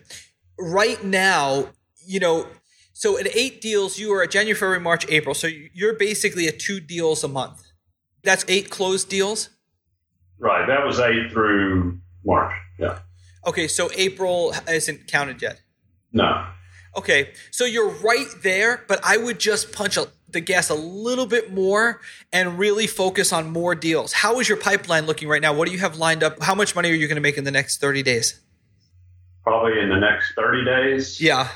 Right 0.58 1.02
now, 1.02 1.70
you 2.06 2.20
know, 2.20 2.46
so 3.00 3.16
at 3.16 3.34
eight 3.34 3.62
deals, 3.62 3.98
you 3.98 4.12
are 4.12 4.22
at 4.22 4.30
January, 4.30 4.54
February, 4.54 4.78
March, 4.78 5.06
April. 5.08 5.34
So 5.34 5.48
you're 5.72 5.94
basically 5.94 6.46
at 6.48 6.58
two 6.58 6.80
deals 6.80 7.24
a 7.24 7.28
month. 7.28 7.62
That's 8.22 8.44
eight 8.46 8.68
closed 8.68 9.08
deals? 9.08 9.48
Right. 10.38 10.66
That 10.66 10.84
was 10.84 11.00
eight 11.00 11.32
through 11.32 11.98
March. 12.26 12.52
Yeah. 12.78 12.98
Okay, 13.46 13.68
so 13.68 13.88
April 13.96 14.52
isn't 14.68 15.06
counted 15.06 15.40
yet. 15.40 15.62
No. 16.12 16.44
Okay, 16.94 17.30
so 17.50 17.64
you're 17.64 17.88
right 17.88 18.26
there, 18.42 18.84
but 18.86 19.00
I 19.02 19.16
would 19.16 19.40
just 19.40 19.72
punch 19.72 19.96
a, 19.96 20.08
the 20.28 20.42
gas 20.42 20.68
a 20.68 20.74
little 20.74 21.24
bit 21.24 21.50
more 21.50 22.02
and 22.34 22.58
really 22.58 22.86
focus 22.86 23.32
on 23.32 23.48
more 23.48 23.74
deals. 23.74 24.12
How 24.12 24.40
is 24.40 24.48
your 24.50 24.58
pipeline 24.58 25.06
looking 25.06 25.26
right 25.26 25.40
now? 25.40 25.54
What 25.54 25.68
do 25.68 25.72
you 25.72 25.80
have 25.80 25.96
lined 25.96 26.22
up? 26.22 26.42
How 26.42 26.54
much 26.54 26.74
money 26.74 26.90
are 26.90 26.94
you 26.94 27.08
going 27.08 27.16
to 27.16 27.22
make 27.22 27.38
in 27.38 27.44
the 27.44 27.50
next 27.50 27.80
30 27.80 28.02
days? 28.02 28.38
Probably 29.42 29.80
in 29.80 29.88
the 29.88 30.00
next 30.00 30.34
30 30.34 30.66
days. 30.66 31.18
Yeah. 31.18 31.48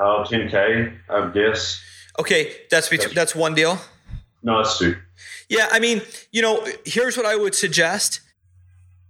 Uh, 0.00 0.24
10K, 0.24 0.96
I 1.10 1.30
guess. 1.30 1.82
Okay, 2.18 2.56
that's 2.70 2.88
between, 2.88 3.14
that's 3.14 3.34
one 3.34 3.54
deal? 3.54 3.78
No, 4.42 4.60
it's 4.60 4.78
two. 4.78 4.96
Yeah, 5.50 5.68
I 5.70 5.78
mean, 5.78 6.00
you 6.32 6.40
know, 6.40 6.66
here's 6.86 7.18
what 7.18 7.26
I 7.26 7.36
would 7.36 7.54
suggest. 7.54 8.20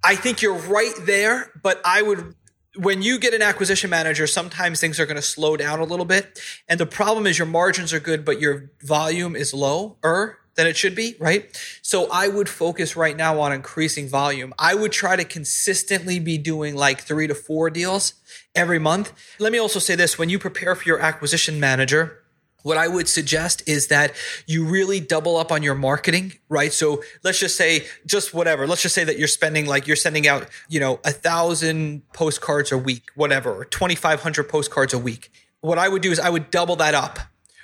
I 0.03 0.17
think 0.17 0.43
you're 0.43 0.59
right 0.59 0.93
there, 1.03 1.53
but 1.63 1.81
I 1.85 2.03
would 2.03 2.35
when 2.77 3.03
you 3.03 3.19
get 3.19 3.35
an 3.35 3.43
acquisition 3.43 3.91
manager, 3.91 4.27
sometimes 4.27 4.81
things 4.81 5.01
are 5.01 5.07
going 5.07 5.17
to 5.17 5.23
slow 5.23 5.57
down 5.57 5.81
a 5.81 5.85
little 5.85 6.05
bit. 6.05 6.41
And 6.69 6.79
the 6.79 6.87
problem 6.87 7.27
is 7.27 7.39
your 7.39 7.47
margins 7.47 7.93
are 7.93 8.01
good, 8.01 8.25
but 8.25 8.41
your 8.41 8.71
volume 8.83 9.35
is 9.35 9.53
lower 9.53 10.39
than 10.55 10.67
it 10.67 10.77
should 10.77 10.95
be, 10.95 11.17
right? 11.19 11.57
So 11.83 12.11
I 12.11 12.29
would 12.29 12.49
focus 12.49 12.97
right 12.97 13.17
now 13.17 13.41
on 13.41 13.53
increasing 13.53 14.09
volume. 14.09 14.53
I 14.59 14.75
would 14.75 14.93
try 14.93 15.17
to 15.17 15.25
consistently 15.25 16.19
be 16.19 16.39
doing 16.39 16.75
like 16.75 17.01
three 17.03 17.27
to 17.27 17.35
four 17.35 17.71
deals 17.71 18.15
every 18.55 18.79
month. 18.79 19.13
Let 19.39 19.53
me 19.53 19.59
also 19.59 19.79
say 19.79 19.95
this 19.95 20.19
when 20.19 20.29
you 20.29 20.39
prepare 20.39 20.75
for 20.75 20.85
your 20.85 21.01
acquisition 21.01 21.61
manager, 21.61 22.21
what 22.63 22.77
I 22.77 22.89
would 22.89 23.09
suggest 23.09 23.63
is 23.67 23.89
that 23.89 24.13
you 24.47 24.65
really 24.65 25.01
double 25.01 25.37
up 25.37 25.51
on 25.51 25.63
your 25.63 25.75
marketing, 25.75 26.35
right? 26.49 26.73
So 26.73 27.03
let's 27.23 27.39
just 27.39 27.57
say, 27.57 27.87
just 28.05 28.35
whatever. 28.35 28.67
Let's 28.67 28.83
just 28.83 28.95
say 28.95 29.05
that 29.05 29.19
you're 29.19 29.29
spending 29.29 29.67
like 29.67 29.87
you're 29.87 29.97
sending 29.97 30.29
out, 30.29 30.47
you 30.69 30.81
know, 30.81 31.01
a 31.05 31.11
thousand 31.11 32.03
postcards 32.13 32.71
a 32.71 32.79
week, 32.79 33.05
whatever, 33.15 33.53
or 33.53 33.65
2,500 33.65 34.45
postcards 34.49 34.93
a 34.93 34.99
week. 34.99 35.31
What 35.61 35.79
I 35.79 35.89
would 35.89 36.03
do 36.03 36.11
is 36.11 36.19
I 36.19 36.31
would 36.31 36.51
double 36.51 36.77
that 36.77 36.95
up, 36.95 37.19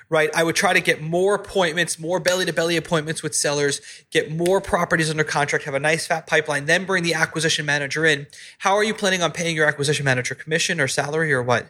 right? 0.08 0.30
I 0.34 0.44
would 0.44 0.56
try 0.56 0.72
to 0.72 0.80
get 0.80 1.00
more 1.02 1.34
appointments, 1.34 1.98
more 1.98 2.20
belly 2.20 2.44
to 2.44 2.52
belly 2.52 2.76
appointments 2.76 3.22
with 3.22 3.34
sellers, 3.34 3.80
get 4.10 4.30
more 4.30 4.60
properties 4.60 5.10
under 5.10 5.24
contract, 5.24 5.64
have 5.64 5.74
a 5.74 5.80
nice 5.80 6.06
fat 6.06 6.26
pipeline, 6.26 6.66
then 6.66 6.84
bring 6.84 7.02
the 7.02 7.14
acquisition 7.14 7.66
manager 7.66 8.04
in. 8.04 8.26
How 8.58 8.74
are 8.74 8.84
you 8.84 8.94
planning 8.94 9.22
on 9.22 9.32
paying 9.32 9.56
your 9.56 9.66
acquisition 9.66 10.04
manager? 10.04 10.34
Commission 10.34 10.80
or 10.80 10.88
salary 10.88 11.32
or 11.32 11.42
what? 11.42 11.66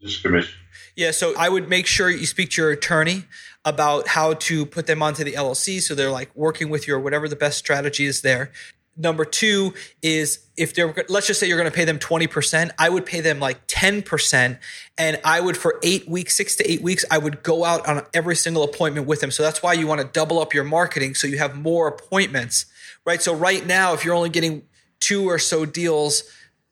Just 0.00 0.22
commission. 0.22 0.54
Yeah, 0.94 1.10
so 1.10 1.34
I 1.36 1.48
would 1.48 1.68
make 1.68 1.86
sure 1.86 2.10
you 2.10 2.26
speak 2.26 2.50
to 2.50 2.62
your 2.62 2.70
attorney 2.70 3.24
about 3.64 4.08
how 4.08 4.34
to 4.34 4.64
put 4.64 4.86
them 4.86 5.02
onto 5.02 5.24
the 5.24 5.32
LLC 5.32 5.80
so 5.82 5.94
they're 5.94 6.10
like 6.10 6.34
working 6.34 6.70
with 6.70 6.86
you 6.86 6.94
or 6.94 7.00
whatever 7.00 7.28
the 7.28 7.36
best 7.36 7.58
strategy 7.58 8.06
is 8.06 8.22
there. 8.22 8.50
Number 8.96 9.24
two 9.24 9.74
is 10.00 10.40
if 10.56 10.74
they're, 10.74 10.94
let's 11.08 11.26
just 11.26 11.38
say 11.38 11.48
you're 11.48 11.58
going 11.58 11.70
to 11.70 11.76
pay 11.76 11.84
them 11.84 11.98
20%, 11.98 12.70
I 12.78 12.88
would 12.88 13.04
pay 13.04 13.20
them 13.20 13.40
like 13.40 13.66
10%. 13.66 14.58
And 14.96 15.20
I 15.22 15.40
would, 15.40 15.56
for 15.56 15.78
eight 15.82 16.08
weeks, 16.08 16.36
six 16.36 16.56
to 16.56 16.70
eight 16.70 16.80
weeks, 16.80 17.04
I 17.10 17.18
would 17.18 17.42
go 17.42 17.64
out 17.64 17.86
on 17.86 18.06
every 18.14 18.36
single 18.36 18.62
appointment 18.62 19.06
with 19.06 19.20
them. 19.20 19.30
So 19.30 19.42
that's 19.42 19.62
why 19.62 19.74
you 19.74 19.86
want 19.86 20.00
to 20.00 20.06
double 20.06 20.38
up 20.40 20.54
your 20.54 20.64
marketing 20.64 21.14
so 21.14 21.26
you 21.26 21.36
have 21.38 21.56
more 21.56 21.88
appointments 21.88 22.66
right? 23.06 23.22
So 23.22 23.34
right 23.34 23.64
now, 23.64 23.94
if 23.94 24.04
you're 24.04 24.14
only 24.14 24.28
getting 24.28 24.64
two 25.00 25.30
or 25.30 25.38
so 25.38 25.64
deals 25.64 26.24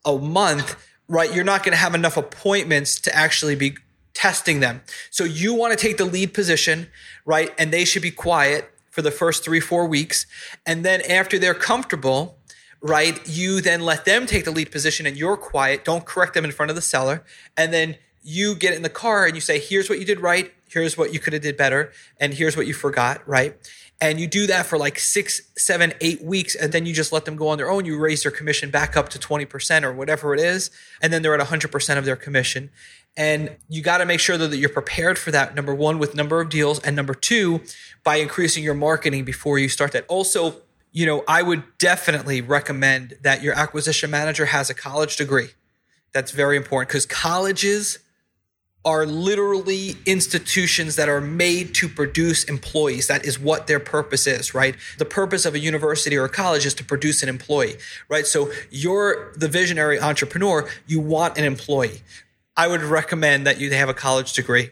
a 0.03 0.15
month, 0.15 0.75
right, 1.07 1.33
you're 1.33 1.43
not 1.43 1.63
going 1.63 1.71
to 1.71 1.77
have 1.77 1.95
enough 1.95 2.17
appointments 2.17 2.99
to 3.01 3.15
actually 3.15 3.55
be 3.55 3.77
testing 4.13 4.59
them. 4.59 4.81
So 5.09 5.23
you 5.23 5.55
want 5.55 5.77
to 5.77 5.77
take 5.77 5.97
the 5.97 6.05
lead 6.05 6.33
position, 6.33 6.87
right? 7.25 7.51
And 7.57 7.71
they 7.71 7.85
should 7.85 8.03
be 8.03 8.11
quiet 8.11 8.69
for 8.95 9.01
the 9.01 9.11
first 9.11 9.43
three, 9.43 9.59
four 9.59 9.85
weeks. 9.85 10.25
And 10.65 10.85
then 10.85 11.01
after 11.01 11.37
they're 11.37 11.53
comfortable, 11.53 12.37
right, 12.81 13.19
you 13.27 13.59
then 13.59 13.81
let 13.81 14.05
them 14.05 14.25
take 14.25 14.45
the 14.45 14.51
lead 14.51 14.71
position 14.71 15.05
and 15.05 15.17
you're 15.17 15.35
quiet. 15.35 15.83
Don't 15.83 16.05
correct 16.05 16.33
them 16.33 16.45
in 16.45 16.53
front 16.53 16.69
of 16.69 16.77
the 16.77 16.81
seller. 16.81 17.21
And 17.57 17.73
then 17.73 17.97
you 18.23 18.55
get 18.55 18.73
in 18.73 18.83
the 18.83 18.89
car 18.89 19.25
and 19.25 19.35
you 19.35 19.41
say, 19.41 19.59
here's 19.59 19.89
what 19.89 19.99
you 19.99 20.05
did 20.05 20.21
right. 20.21 20.53
Here's 20.69 20.97
what 20.97 21.13
you 21.13 21.19
could 21.19 21.33
have 21.33 21.41
did 21.41 21.57
better. 21.57 21.91
And 22.21 22.33
here's 22.33 22.55
what 22.55 22.67
you 22.67 22.73
forgot, 22.73 23.27
right? 23.27 23.57
And 23.99 24.17
you 24.17 24.27
do 24.27 24.47
that 24.47 24.65
for 24.65 24.77
like 24.77 24.97
six, 24.97 25.41
seven, 25.57 25.93
eight 25.99 26.23
weeks. 26.23 26.55
And 26.55 26.71
then 26.71 26.85
you 26.85 26.93
just 26.93 27.11
let 27.11 27.25
them 27.25 27.35
go 27.35 27.49
on 27.49 27.57
their 27.57 27.69
own. 27.69 27.83
You 27.83 27.99
raise 27.99 28.23
their 28.23 28.31
commission 28.31 28.71
back 28.71 28.95
up 28.95 29.09
to 29.09 29.19
20% 29.19 29.83
or 29.83 29.91
whatever 29.91 30.33
it 30.33 30.39
is. 30.39 30.71
And 31.01 31.11
then 31.11 31.21
they're 31.21 31.37
at 31.37 31.45
100% 31.45 31.97
of 31.97 32.05
their 32.05 32.15
commission. 32.15 32.69
And 33.17 33.55
you 33.69 33.81
got 33.81 33.99
to 33.99 34.05
make 34.05 34.19
sure 34.19 34.37
that 34.37 34.55
you're 34.57 34.69
prepared 34.69 35.17
for 35.17 35.31
that. 35.31 35.55
Number 35.55 35.73
one, 35.73 35.99
with 35.99 36.15
number 36.15 36.41
of 36.41 36.49
deals. 36.49 36.79
And 36.79 36.95
number 36.95 37.13
two, 37.13 37.61
by 38.03 38.17
increasing 38.17 38.63
your 38.63 38.73
marketing 38.73 39.23
before 39.23 39.57
you 39.57 39.69
start 39.69 39.93
that. 39.93 40.05
Also, 40.07 40.61
you 40.91 41.05
know, 41.05 41.23
I 41.27 41.41
would 41.41 41.63
definitely 41.77 42.41
recommend 42.41 43.17
that 43.21 43.41
your 43.41 43.53
acquisition 43.53 44.09
manager 44.11 44.45
has 44.45 44.69
a 44.69 44.73
college 44.73 45.17
degree. 45.17 45.49
That's 46.13 46.31
very 46.31 46.55
important 46.57 46.89
because 46.89 47.05
colleges 47.05 47.99
are 48.85 49.05
literally 49.05 49.95
institutions 50.05 50.95
that 50.95 51.09
are 51.09 51.19
made 51.19 51.73
to 51.73 51.89
produce 51.89 52.43
employees. 52.43 53.07
That 53.07 53.25
is 53.25 53.39
what 53.39 53.65
their 53.65 53.79
purpose 53.79 54.27
is, 54.27 54.53
right? 54.53 54.75
The 54.99 55.05
purpose 55.05 55.45
of 55.45 55.55
a 55.55 55.59
university 55.59 56.15
or 56.15 56.25
a 56.25 56.29
college 56.29 56.67
is 56.67 56.75
to 56.75 56.85
produce 56.85 57.23
an 57.23 57.29
employee, 57.29 57.77
right? 58.09 58.27
So 58.27 58.51
you're 58.69 59.33
the 59.35 59.47
visionary 59.47 59.99
entrepreneur, 59.99 60.69
you 60.85 60.99
want 60.99 61.37
an 61.37 61.45
employee. 61.45 62.03
I 62.57 62.67
would 62.67 62.81
recommend 62.81 63.45
that 63.45 63.59
you 63.59 63.71
have 63.71 63.89
a 63.89 63.93
college 63.93 64.33
degree. 64.33 64.71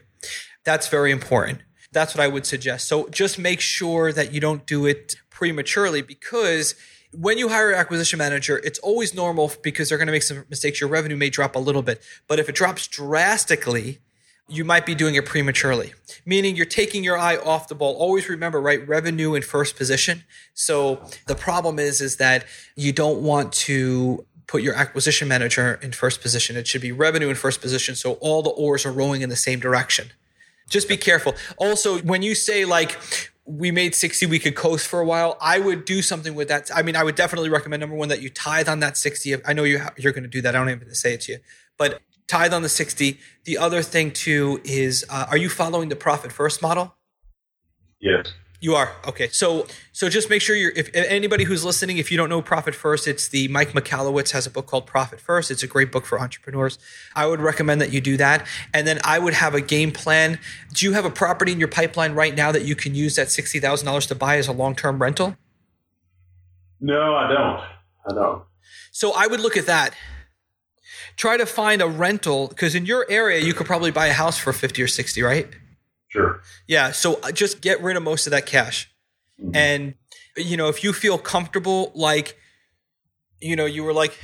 That's 0.64 0.88
very 0.88 1.10
important. 1.10 1.60
That's 1.92 2.14
what 2.14 2.22
I 2.22 2.28
would 2.28 2.46
suggest. 2.46 2.88
So 2.88 3.08
just 3.08 3.38
make 3.38 3.60
sure 3.60 4.12
that 4.12 4.32
you 4.32 4.40
don't 4.40 4.66
do 4.66 4.86
it 4.86 5.16
prematurely 5.30 6.02
because 6.02 6.74
when 7.12 7.38
you 7.38 7.48
hire 7.48 7.70
an 7.70 7.78
acquisition 7.78 8.18
manager, 8.18 8.58
it's 8.64 8.78
always 8.80 9.14
normal 9.14 9.52
because 9.62 9.88
they're 9.88 9.98
going 9.98 10.06
to 10.06 10.12
make 10.12 10.22
some 10.22 10.44
mistakes. 10.48 10.80
Your 10.80 10.90
revenue 10.90 11.16
may 11.16 11.30
drop 11.30 11.54
a 11.54 11.60
little 11.60 11.82
bit, 11.82 12.02
but 12.26 12.38
if 12.38 12.48
it 12.48 12.54
drops 12.54 12.88
drastically, 12.88 14.00
you 14.48 14.64
might 14.64 14.84
be 14.84 14.94
doing 14.94 15.14
it 15.14 15.24
prematurely, 15.24 15.94
meaning 16.26 16.54
you're 16.54 16.66
taking 16.66 17.02
your 17.02 17.16
eye 17.16 17.36
off 17.36 17.68
the 17.68 17.74
ball. 17.74 17.94
Always 17.94 18.28
remember, 18.28 18.60
right? 18.60 18.86
Revenue 18.86 19.34
in 19.34 19.42
first 19.42 19.76
position. 19.76 20.24
So 20.52 21.02
the 21.26 21.34
problem 21.34 21.78
is, 21.78 22.00
is 22.00 22.16
that 22.16 22.44
you 22.76 22.92
don't 22.92 23.22
want 23.22 23.52
to 23.52 24.26
put 24.46 24.62
your 24.62 24.74
acquisition 24.74 25.28
manager 25.28 25.78
in 25.82 25.92
first 25.92 26.20
position. 26.20 26.56
It 26.56 26.66
should 26.66 26.82
be 26.82 26.92
revenue 26.92 27.28
in 27.28 27.36
first 27.36 27.60
position. 27.60 27.94
So 27.94 28.14
all 28.14 28.42
the 28.42 28.50
oars 28.50 28.84
are 28.84 28.92
rowing 28.92 29.22
in 29.22 29.28
the 29.28 29.36
same 29.36 29.60
direction. 29.60 30.12
Just 30.68 30.88
be 30.88 30.96
careful. 30.96 31.34
Also, 31.56 31.98
when 32.00 32.22
you 32.22 32.34
say 32.34 32.64
like, 32.64 32.98
we 33.46 33.70
made 33.70 33.94
60 33.94 34.24
we 34.24 34.38
could 34.38 34.56
coast 34.56 34.86
for 34.86 35.00
a 35.00 35.04
while 35.04 35.36
i 35.38 35.58
would 35.58 35.84
do 35.84 36.00
something 36.00 36.34
with 36.34 36.48
that 36.48 36.70
i 36.74 36.80
mean 36.80 36.96
i 36.96 37.04
would 37.04 37.14
definitely 37.14 37.50
recommend 37.50 37.78
number 37.78 37.94
one 37.94 38.08
that 38.08 38.22
you 38.22 38.30
tithe 38.30 38.70
on 38.70 38.80
that 38.80 38.96
60 38.96 39.44
i 39.44 39.52
know 39.52 39.64
you 39.64 39.82
you're 39.98 40.14
going 40.14 40.24
to 40.24 40.30
do 40.30 40.40
that 40.40 40.56
i 40.56 40.58
don't 40.58 40.70
even 40.70 40.78
have 40.78 40.88
to 40.88 40.94
say 40.94 41.12
it 41.12 41.20
to 41.20 41.32
you 41.32 41.38
but 41.76 42.00
tithe 42.26 42.54
on 42.54 42.62
the 42.62 42.68
60. 42.68 43.18
The 43.44 43.58
other 43.58 43.82
thing 43.82 44.10
too 44.10 44.60
is, 44.64 45.04
uh, 45.08 45.26
are 45.28 45.36
you 45.36 45.48
following 45.48 45.88
the 45.88 45.96
profit 45.96 46.32
first 46.32 46.62
model? 46.62 46.94
Yes. 48.00 48.32
You 48.64 48.76
are 48.76 48.92
okay. 49.06 49.28
So 49.28 49.66
so 49.92 50.08
just 50.08 50.30
make 50.30 50.40
sure 50.40 50.56
you're. 50.56 50.72
If, 50.74 50.88
anybody 50.94 51.44
who's 51.44 51.66
listening, 51.66 51.98
if 51.98 52.10
you 52.10 52.16
don't 52.16 52.30
know 52.30 52.40
Profit 52.40 52.74
First, 52.74 53.06
it's 53.06 53.28
the 53.28 53.46
Mike 53.48 53.72
Michalowicz 53.72 54.30
has 54.30 54.46
a 54.46 54.50
book 54.50 54.64
called 54.64 54.86
Profit 54.86 55.20
First. 55.20 55.50
It's 55.50 55.62
a 55.62 55.66
great 55.66 55.92
book 55.92 56.06
for 56.06 56.18
entrepreneurs. 56.18 56.78
I 57.14 57.26
would 57.26 57.40
recommend 57.40 57.82
that 57.82 57.92
you 57.92 58.00
do 58.00 58.16
that, 58.16 58.46
and 58.72 58.86
then 58.86 59.00
I 59.04 59.18
would 59.18 59.34
have 59.34 59.52
a 59.52 59.60
game 59.60 59.92
plan. 59.92 60.38
Do 60.72 60.86
you 60.86 60.94
have 60.94 61.04
a 61.04 61.10
property 61.10 61.52
in 61.52 61.58
your 61.58 61.68
pipeline 61.68 62.14
right 62.14 62.34
now 62.34 62.52
that 62.52 62.64
you 62.64 62.74
can 62.74 62.94
use 62.94 63.16
that 63.16 63.30
sixty 63.30 63.60
thousand 63.60 63.84
dollars 63.84 64.06
to 64.06 64.14
buy 64.14 64.38
as 64.38 64.48
a 64.48 64.52
long 64.52 64.74
term 64.74 65.02
rental? 65.02 65.36
No, 66.80 67.16
I 67.16 67.28
don't. 67.28 67.60
I 68.08 68.14
don't. 68.14 68.44
So 68.92 69.12
I 69.14 69.26
would 69.26 69.40
look 69.40 69.58
at 69.58 69.66
that 69.66 69.94
try 71.16 71.36
to 71.36 71.44
find 71.44 71.82
a 71.82 71.86
rental 71.86 72.48
because 72.48 72.74
in 72.74 72.86
your 72.86 73.04
area 73.10 73.40
you 73.40 73.52
could 73.52 73.66
probably 73.66 73.90
buy 73.90 74.06
a 74.06 74.12
house 74.12 74.36
for 74.36 74.52
50 74.52 74.82
or 74.82 74.88
60 74.88 75.22
right 75.22 75.48
sure. 76.14 76.40
Yeah 76.66 76.92
so 76.92 77.20
uh, 77.22 77.32
just 77.32 77.60
get 77.60 77.82
rid 77.82 77.96
of 77.96 78.02
most 78.02 78.26
of 78.26 78.30
that 78.30 78.46
cash. 78.46 78.90
Mm-hmm. 79.40 79.56
and 79.56 79.94
you 80.36 80.56
know 80.56 80.68
if 80.68 80.84
you 80.84 80.92
feel 80.92 81.18
comfortable 81.18 81.90
like 81.96 82.38
you 83.40 83.56
know 83.56 83.64
you 83.64 83.82
were 83.82 83.92
like 83.92 84.16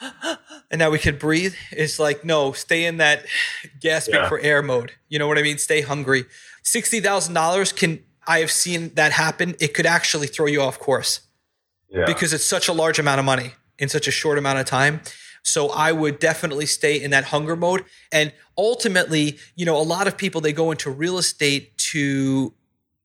and 0.70 0.78
now 0.78 0.88
we 0.88 0.98
could 0.98 1.18
breathe 1.18 1.54
it's 1.72 1.98
like 1.98 2.24
no 2.24 2.52
stay 2.52 2.86
in 2.86 2.96
that 2.96 3.26
gasping 3.82 4.14
yeah. 4.14 4.28
for 4.28 4.38
air 4.40 4.62
mode. 4.62 4.92
You 5.08 5.18
know 5.18 5.28
what 5.28 5.36
i 5.38 5.42
mean? 5.42 5.58
Stay 5.58 5.82
hungry. 5.82 6.24
$60000 6.64 7.76
can 7.76 8.02
i 8.26 8.38
have 8.38 8.50
seen 8.50 8.94
that 8.94 9.12
happen. 9.12 9.54
It 9.60 9.74
could 9.74 9.86
actually 9.86 10.26
throw 10.26 10.46
you 10.46 10.62
off 10.62 10.78
course. 10.78 11.20
Yeah. 11.90 12.04
because 12.06 12.32
it's 12.32 12.44
such 12.44 12.66
a 12.66 12.72
large 12.72 12.98
amount 12.98 13.20
of 13.20 13.24
money 13.24 13.52
in 13.78 13.88
such 13.88 14.08
a 14.08 14.10
short 14.10 14.38
amount 14.38 14.58
of 14.58 14.66
time 14.66 15.02
so 15.46 15.68
I 15.68 15.92
would 15.92 16.18
definitely 16.18 16.66
stay 16.66 17.00
in 17.00 17.12
that 17.12 17.26
hunger 17.26 17.54
mode. 17.54 17.84
And 18.10 18.32
ultimately, 18.58 19.38
you 19.54 19.64
know, 19.64 19.76
a 19.76 19.82
lot 19.82 20.08
of 20.08 20.18
people, 20.18 20.40
they 20.40 20.52
go 20.52 20.72
into 20.72 20.90
real 20.90 21.18
estate 21.18 21.78
to 21.78 22.52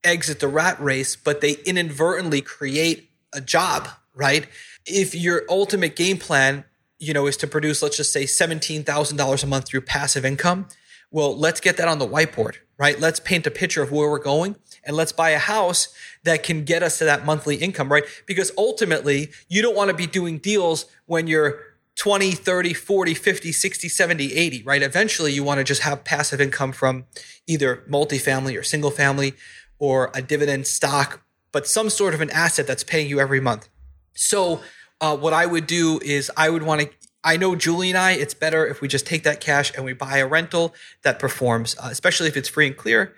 exit 0.04 0.40
the 0.40 0.48
rat 0.48 0.82
race, 0.82 1.16
but 1.16 1.42
they 1.42 1.58
inadvertently 1.66 2.42
create 2.42 3.12
a 3.32 3.42
job, 3.42 3.88
right? 4.16 4.48
If 4.88 5.14
your 5.14 5.44
ultimate 5.50 5.96
game 5.96 6.18
plan, 6.18 6.66
you 6.98 7.14
know, 7.14 7.28
is 7.28 7.38
to 7.38 7.48
produce, 7.48 7.84
let's 7.84 7.98
just 7.98 8.12
say 8.12 8.24
$17,000 8.24 9.44
a 9.44 9.48
month 9.48 9.66
through 9.66 9.82
passive 9.82 10.26
income, 10.26 10.68
well, 11.12 11.38
let's 11.38 11.60
get 11.60 11.78
that 11.78 11.88
on 11.88 12.00
the 12.00 12.08
whiteboard, 12.08 12.56
right? 12.80 13.00
Let's 13.00 13.20
paint 13.20 13.46
a 13.46 13.52
picture 13.52 13.84
of 13.84 13.92
where 13.92 14.10
we're 14.10 14.18
going 14.18 14.56
and 14.84 14.96
let's 14.96 15.12
buy 15.12 15.32
a 15.32 15.40
house 15.40 15.94
that 16.24 16.42
can 16.42 16.64
get 16.64 16.82
us 16.82 16.98
to 17.00 17.06
that 17.06 17.24
monthly 17.24 17.58
income, 17.58 17.92
right? 17.92 18.06
Because 18.26 18.52
ultimately, 18.58 19.30
you 19.48 19.62
don't 19.62 19.76
want 19.76 19.92
to 19.92 19.96
be 19.96 20.08
doing 20.08 20.40
deals 20.40 20.88
when 21.06 21.28
you're 21.28 21.71
20, 21.98 22.32
30, 22.32 22.74
40, 22.74 23.14
50, 23.14 23.52
60, 23.52 23.90
70, 23.90 24.34
80, 24.34 24.64
right? 24.64 24.82
Eventually 24.82 25.34
you 25.34 25.44
want 25.44 25.60
to 25.60 25.64
just 25.64 25.82
have 25.82 26.04
passive 26.04 26.42
income 26.42 26.72
from 26.72 27.06
either 27.48 27.84
multifamily 27.90 28.58
or 28.58 28.64
single 28.64 28.92
family 28.92 29.34
or 29.78 30.12
a 30.14 30.22
dividend 30.22 30.68
stock, 30.68 31.22
but 31.52 31.68
some 31.68 31.90
sort 31.90 32.14
of 32.14 32.22
an 32.22 32.30
asset 32.30 32.68
that's 32.68 32.84
paying 32.84 33.10
you 33.10 33.20
every 33.20 33.40
month. 33.40 33.68
So, 34.14 34.62
uh, 35.00 35.18
what 35.18 35.34
I 35.34 35.48
would 35.48 35.66
do 35.66 36.00
is 36.04 36.32
I 36.38 36.50
would 36.50 36.62
want 36.62 36.82
to, 36.82 36.90
I 37.24 37.38
know 37.38 37.56
Julie 37.56 37.90
and 37.90 37.98
I, 37.98 38.12
it's 38.12 38.36
better 38.36 38.66
if 38.68 38.82
we 38.82 38.88
just 38.88 39.06
take 39.06 39.24
that 39.24 39.42
cash 39.42 39.72
and 39.76 39.84
we 39.84 39.94
buy 39.94 40.18
a 40.18 40.28
rental 40.28 40.76
that 41.02 41.18
performs, 41.18 41.76
uh, 41.80 41.90
especially 41.92 42.28
if 42.28 42.38
it's 42.38 42.48
free 42.48 42.68
and 42.68 42.78
clear. 42.78 43.16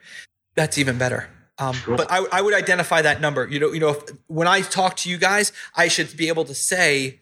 That's 0.55 0.77
even 0.77 0.97
better. 0.97 1.29
Um, 1.57 1.75
cool. 1.83 1.97
But 1.97 2.11
I, 2.11 2.25
I 2.31 2.41
would 2.41 2.53
identify 2.53 3.01
that 3.01 3.21
number. 3.21 3.47
You 3.47 3.59
know, 3.59 3.73
you 3.73 3.79
know, 3.79 3.89
if, 3.89 4.03
when 4.27 4.47
I 4.47 4.61
talk 4.61 4.95
to 4.97 5.09
you 5.09 5.17
guys, 5.17 5.51
I 5.75 5.87
should 5.87 6.15
be 6.15 6.27
able 6.29 6.45
to 6.45 6.55
say, 6.55 7.19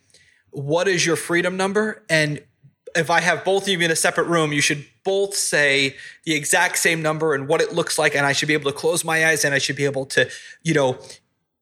what 0.51 0.87
is 0.87 1.05
your 1.05 1.15
freedom 1.15 1.57
number? 1.57 2.03
And 2.09 2.43
if 2.95 3.09
I 3.09 3.21
have 3.21 3.43
both 3.43 3.63
of 3.63 3.69
you 3.69 3.79
in 3.79 3.91
a 3.91 3.95
separate 3.95 4.27
room, 4.27 4.51
you 4.51 4.61
should 4.61 4.85
both 5.03 5.33
say 5.33 5.95
the 6.25 6.35
exact 6.35 6.77
same 6.77 7.01
number 7.01 7.33
and 7.33 7.47
what 7.47 7.61
it 7.61 7.73
looks 7.73 7.97
like. 7.97 8.15
And 8.15 8.25
I 8.25 8.33
should 8.33 8.47
be 8.47 8.53
able 8.53 8.71
to 8.71 8.77
close 8.77 9.03
my 9.03 9.27
eyes 9.27 9.45
and 9.45 9.53
I 9.55 9.57
should 9.57 9.75
be 9.75 9.85
able 9.85 10.05
to, 10.07 10.29
you 10.63 10.73
know, 10.73 10.99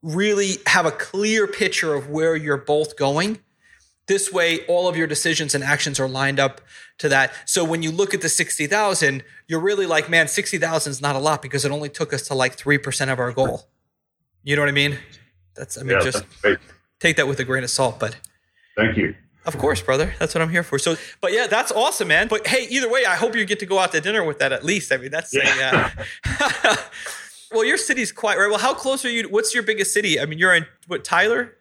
really 0.01 0.57
have 0.65 0.85
a 0.85 0.91
clear 0.91 1.47
picture 1.47 1.93
of 1.93 2.09
where 2.09 2.35
you're 2.35 2.57
both 2.57 2.97
going. 2.97 3.39
This 4.07 4.31
way, 4.31 4.65
all 4.65 4.87
of 4.87 4.97
your 4.97 5.05
decisions 5.05 5.53
and 5.53 5.63
actions 5.63 5.99
are 5.99 6.09
lined 6.09 6.39
up 6.39 6.61
to 6.97 7.09
that. 7.09 7.31
So 7.45 7.63
when 7.63 7.83
you 7.83 7.91
look 7.91 8.15
at 8.15 8.21
the 8.21 8.29
60,000, 8.29 9.23
you're 9.47 9.59
really 9.59 9.85
like, 9.85 10.09
man, 10.09 10.27
60,000 10.27 10.89
is 10.89 10.99
not 10.99 11.15
a 11.15 11.19
lot 11.19 11.43
because 11.43 11.63
it 11.63 11.71
only 11.71 11.89
took 11.89 12.11
us 12.11 12.27
to 12.29 12.33
like 12.33 12.57
3% 12.57 13.13
of 13.13 13.19
our 13.19 13.31
goal. 13.31 13.67
You 14.43 14.55
know 14.55 14.63
what 14.63 14.69
I 14.69 14.71
mean? 14.71 14.97
That's, 15.55 15.77
I 15.77 15.83
mean, 15.83 15.97
yeah, 15.97 16.03
just 16.03 16.25
take 16.99 17.17
that 17.17 17.27
with 17.27 17.39
a 17.39 17.43
grain 17.43 17.63
of 17.63 17.69
salt, 17.69 17.99
but 17.99 18.17
Thank 18.79 18.97
you. 18.97 19.15
Of 19.45 19.57
course, 19.57 19.81
brother. 19.81 20.13
That's 20.19 20.35
what 20.35 20.41
I'm 20.41 20.49
here 20.49 20.63
for. 20.63 20.77
So, 20.77 20.95
but 21.21 21.33
yeah, 21.33 21.47
that's 21.47 21.71
awesome, 21.71 22.09
man. 22.09 22.27
But 22.27 22.45
hey, 22.45 22.67
either 22.69 22.89
way, 22.89 23.05
I 23.05 23.15
hope 23.15 23.35
you 23.35 23.45
get 23.45 23.59
to 23.59 23.65
go 23.65 23.79
out 23.79 23.91
to 23.93 24.01
dinner 24.01 24.23
with 24.23 24.39
that 24.39 24.51
at 24.51 24.63
least. 24.63 24.91
I 24.91 24.97
mean, 24.97 25.11
that's 25.11 25.33
yeah. 25.33 25.91
A, 26.25 26.43
uh, 26.43 26.75
well, 27.51 27.65
your 27.65 27.77
city's 27.77 28.11
quite 28.11 28.37
right. 28.37 28.49
Well, 28.49 28.59
how 28.59 28.73
close 28.73 29.03
are 29.05 29.09
you? 29.09 29.27
What's 29.29 29.53
your 29.53 29.63
biggest 29.63 29.93
city? 29.93 30.19
I 30.19 30.25
mean, 30.25 30.39
you're 30.39 30.53
in 30.53 30.65
what 30.87 31.03
Tyler? 31.03 31.55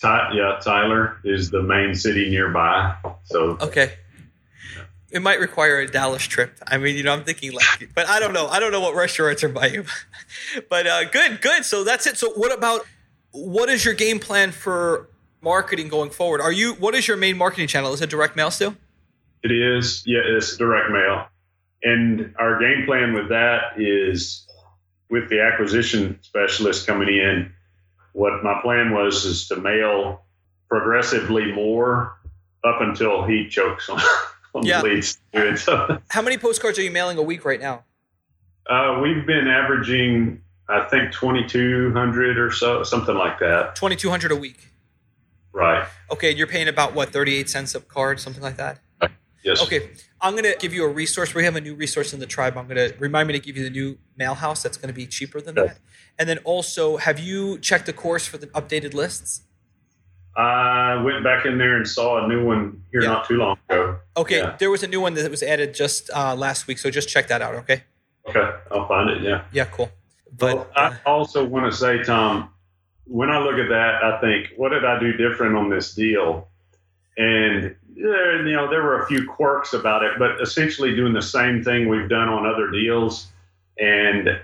Ty, 0.00 0.32
yeah, 0.34 0.58
Tyler 0.62 1.18
is 1.24 1.50
the 1.50 1.62
main 1.62 1.94
city 1.94 2.30
nearby. 2.30 2.96
So 3.24 3.58
okay. 3.60 3.94
It 5.10 5.20
might 5.20 5.40
require 5.40 5.80
a 5.80 5.86
Dallas 5.86 6.22
trip. 6.22 6.56
I 6.66 6.78
mean, 6.78 6.96
you 6.96 7.02
know, 7.02 7.12
I'm 7.12 7.24
thinking 7.24 7.52
like, 7.52 7.90
but 7.94 8.08
I 8.08 8.18
don't 8.18 8.32
know. 8.32 8.48
I 8.48 8.58
don't 8.58 8.72
know 8.72 8.80
what 8.80 8.94
restaurants 8.94 9.44
are 9.44 9.48
by 9.48 9.66
you. 9.66 9.84
but 10.70 10.86
uh, 10.86 11.04
good, 11.10 11.42
good. 11.42 11.66
So 11.66 11.84
that's 11.84 12.06
it. 12.06 12.16
So 12.16 12.30
what 12.30 12.56
about 12.56 12.86
what 13.32 13.68
is 13.68 13.84
your 13.84 13.92
game 13.92 14.18
plan 14.18 14.52
for 14.52 15.10
marketing 15.46 15.88
going 15.88 16.10
forward. 16.10 16.40
Are 16.40 16.52
you? 16.52 16.74
What 16.74 16.94
is 16.94 17.06
your 17.08 17.16
main 17.16 17.36
marketing 17.36 17.66
channel? 17.68 17.92
Is 17.92 18.00
it 18.00 18.08
direct 18.10 18.36
mail 18.36 18.50
still? 18.50 18.74
It 19.42 19.50
is. 19.50 20.02
Yeah, 20.06 20.20
it's 20.24 20.56
direct 20.56 20.90
mail. 20.90 21.26
And 21.82 22.32
our 22.38 22.60
game 22.60 22.86
plan 22.86 23.12
with 23.12 23.28
that 23.30 23.72
is 23.80 24.46
with 25.10 25.28
the 25.28 25.40
acquisition 25.42 26.18
specialist 26.22 26.86
coming 26.86 27.08
in, 27.08 27.52
what 28.12 28.42
my 28.44 28.60
plan 28.62 28.92
was 28.94 29.24
is 29.24 29.48
to 29.48 29.56
mail 29.56 30.22
progressively 30.68 31.52
more 31.52 32.16
up 32.64 32.80
until 32.80 33.24
he 33.26 33.48
chokes 33.48 33.88
on, 33.90 34.00
on 34.54 34.64
Yeah. 34.64 34.80
the 34.80 34.88
leads. 34.88 35.18
to 35.34 35.48
it. 35.52 35.58
So, 35.58 35.98
How 36.08 36.22
many 36.22 36.38
postcards 36.38 36.78
are 36.78 36.82
you 36.82 36.90
mailing 36.92 37.18
a 37.18 37.22
week 37.22 37.44
right 37.44 37.60
now? 37.60 37.84
uh, 38.70 39.00
we've 39.02 39.26
been 39.26 39.48
averaging, 39.48 40.40
I 40.68 40.84
think, 40.84 41.12
2,200 41.12 42.38
or 42.38 42.52
so, 42.52 42.84
something 42.84 43.16
like 43.16 43.40
that. 43.40 43.74
2200 43.74 44.30
a 44.30 44.36
week. 44.36 44.68
Right. 45.52 45.86
Okay, 46.10 46.30
and 46.30 46.38
you're 46.38 46.46
paying 46.46 46.68
about 46.68 46.94
what 46.94 47.10
38 47.10 47.48
cents 47.50 47.74
a 47.74 47.80
card, 47.80 48.20
something 48.20 48.42
like 48.42 48.56
that? 48.56 48.78
Yes. 49.44 49.60
Okay, 49.64 49.90
I'm 50.20 50.34
going 50.34 50.44
to 50.44 50.54
give 50.60 50.72
you 50.72 50.84
a 50.84 50.88
resource. 50.88 51.34
We 51.34 51.42
have 51.44 51.56
a 51.56 51.60
new 51.60 51.74
resource 51.74 52.12
in 52.14 52.20
the 52.20 52.26
tribe. 52.26 52.56
I'm 52.56 52.68
going 52.68 52.76
to 52.76 52.96
remind 53.00 53.26
me 53.26 53.32
to 53.32 53.40
give 53.40 53.56
you 53.56 53.64
the 53.64 53.70
new 53.70 53.98
mail 54.16 54.34
house 54.34 54.62
that's 54.62 54.76
going 54.76 54.86
to 54.86 54.94
be 54.94 55.04
cheaper 55.04 55.40
than 55.40 55.58
Okay. 55.58 55.66
that. 55.68 55.78
And 56.16 56.28
then 56.28 56.38
also, 56.44 56.96
have 56.98 57.18
you 57.18 57.58
checked 57.58 57.86
the 57.86 57.92
course 57.92 58.24
for 58.24 58.38
the 58.38 58.46
updated 58.48 58.94
lists? 58.94 59.42
I 60.36 61.02
went 61.02 61.24
back 61.24 61.44
in 61.44 61.58
there 61.58 61.76
and 61.76 61.86
saw 61.88 62.24
a 62.24 62.28
new 62.28 62.44
one 62.46 62.84
here 62.92 63.02
Yeah. 63.02 63.08
not 63.08 63.26
too 63.26 63.36
long 63.36 63.58
ago. 63.68 63.98
Okay, 64.16 64.38
Yeah. 64.38 64.56
there 64.58 64.70
was 64.70 64.82
a 64.84 64.86
new 64.86 65.00
one 65.00 65.14
that 65.14 65.28
was 65.30 65.42
added 65.42 65.74
just 65.74 66.08
uh, 66.14 66.36
last 66.36 66.68
week, 66.68 66.78
so 66.78 66.88
just 66.88 67.08
check 67.08 67.26
that 67.26 67.42
out, 67.42 67.54
okay? 67.56 67.82
Okay, 68.28 68.48
I'll 68.70 68.86
find 68.86 69.10
it. 69.10 69.22
Yeah. 69.22 69.42
Yeah, 69.52 69.64
cool. 69.64 69.90
But 70.38 70.54
Well, 70.56 70.70
uh, 70.76 70.94
I 71.04 71.10
also 71.10 71.44
want 71.44 71.70
to 71.70 71.76
say, 71.76 72.02
Tom, 72.04 72.50
when 73.06 73.30
I 73.30 73.38
look 73.38 73.58
at 73.58 73.68
that, 73.68 74.02
I 74.02 74.20
think, 74.20 74.50
what 74.56 74.70
did 74.70 74.84
I 74.84 74.98
do 74.98 75.12
different 75.12 75.56
on 75.56 75.70
this 75.70 75.94
deal? 75.94 76.48
And 77.16 77.74
there, 77.94 78.46
you 78.46 78.56
know, 78.56 78.70
there 78.70 78.82
were 78.82 79.02
a 79.02 79.06
few 79.06 79.28
quirks 79.28 79.72
about 79.72 80.02
it, 80.02 80.12
but 80.18 80.40
essentially 80.40 80.94
doing 80.94 81.12
the 81.12 81.22
same 81.22 81.62
thing 81.62 81.88
we've 81.88 82.08
done 82.08 82.28
on 82.28 82.46
other 82.46 82.70
deals. 82.70 83.28
And 83.78 84.40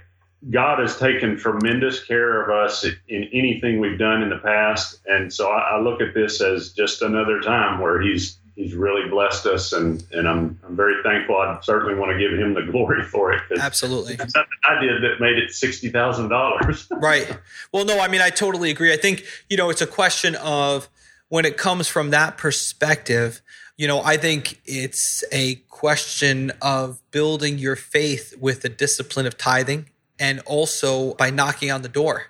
God 0.50 0.78
has 0.80 0.98
taken 0.98 1.36
tremendous 1.36 2.04
care 2.04 2.42
of 2.42 2.50
us 2.50 2.84
in 3.08 3.24
anything 3.32 3.80
we've 3.80 3.98
done 3.98 4.22
in 4.22 4.28
the 4.28 4.38
past. 4.38 5.00
And 5.06 5.32
so 5.32 5.50
I, 5.50 5.76
I 5.76 5.80
look 5.80 6.00
at 6.00 6.14
this 6.14 6.40
as 6.40 6.72
just 6.72 7.02
another 7.02 7.40
time 7.40 7.80
where 7.80 8.00
He's 8.00 8.37
He's 8.58 8.74
really 8.74 9.08
blessed 9.08 9.46
us, 9.46 9.72
and, 9.72 10.04
and 10.10 10.28
I'm 10.28 10.58
I'm 10.66 10.74
very 10.74 11.00
thankful. 11.04 11.36
I 11.36 11.60
certainly 11.62 11.94
want 11.94 12.10
to 12.10 12.18
give 12.18 12.36
Him 12.36 12.54
the 12.54 12.62
glory 12.72 13.04
for 13.04 13.32
it. 13.32 13.40
absolutely. 13.56 14.14
I 14.14 14.80
did 14.80 15.00
that 15.04 15.20
made 15.20 15.38
it 15.38 15.52
sixty 15.52 15.90
thousand 15.90 16.28
dollars. 16.28 16.88
Right. 17.00 17.38
Well, 17.72 17.84
no, 17.84 18.00
I 18.00 18.08
mean, 18.08 18.20
I 18.20 18.30
totally 18.30 18.70
agree. 18.70 18.92
I 18.92 18.96
think, 18.96 19.24
you 19.48 19.56
know, 19.56 19.70
it's 19.70 19.80
a 19.80 19.86
question 19.86 20.34
of 20.34 20.88
when 21.28 21.44
it 21.44 21.56
comes 21.56 21.86
from 21.86 22.10
that 22.10 22.36
perspective, 22.36 23.42
you 23.76 23.86
know, 23.86 24.02
I 24.02 24.16
think 24.16 24.60
it's 24.64 25.22
a 25.30 25.54
question 25.68 26.50
of 26.60 27.00
building 27.12 27.58
your 27.58 27.76
faith 27.76 28.34
with 28.40 28.62
the 28.62 28.68
discipline 28.68 29.26
of 29.26 29.38
tithing 29.38 29.86
and 30.18 30.40
also 30.40 31.14
by 31.14 31.30
knocking 31.30 31.70
on 31.70 31.82
the 31.82 31.88
door. 31.88 32.26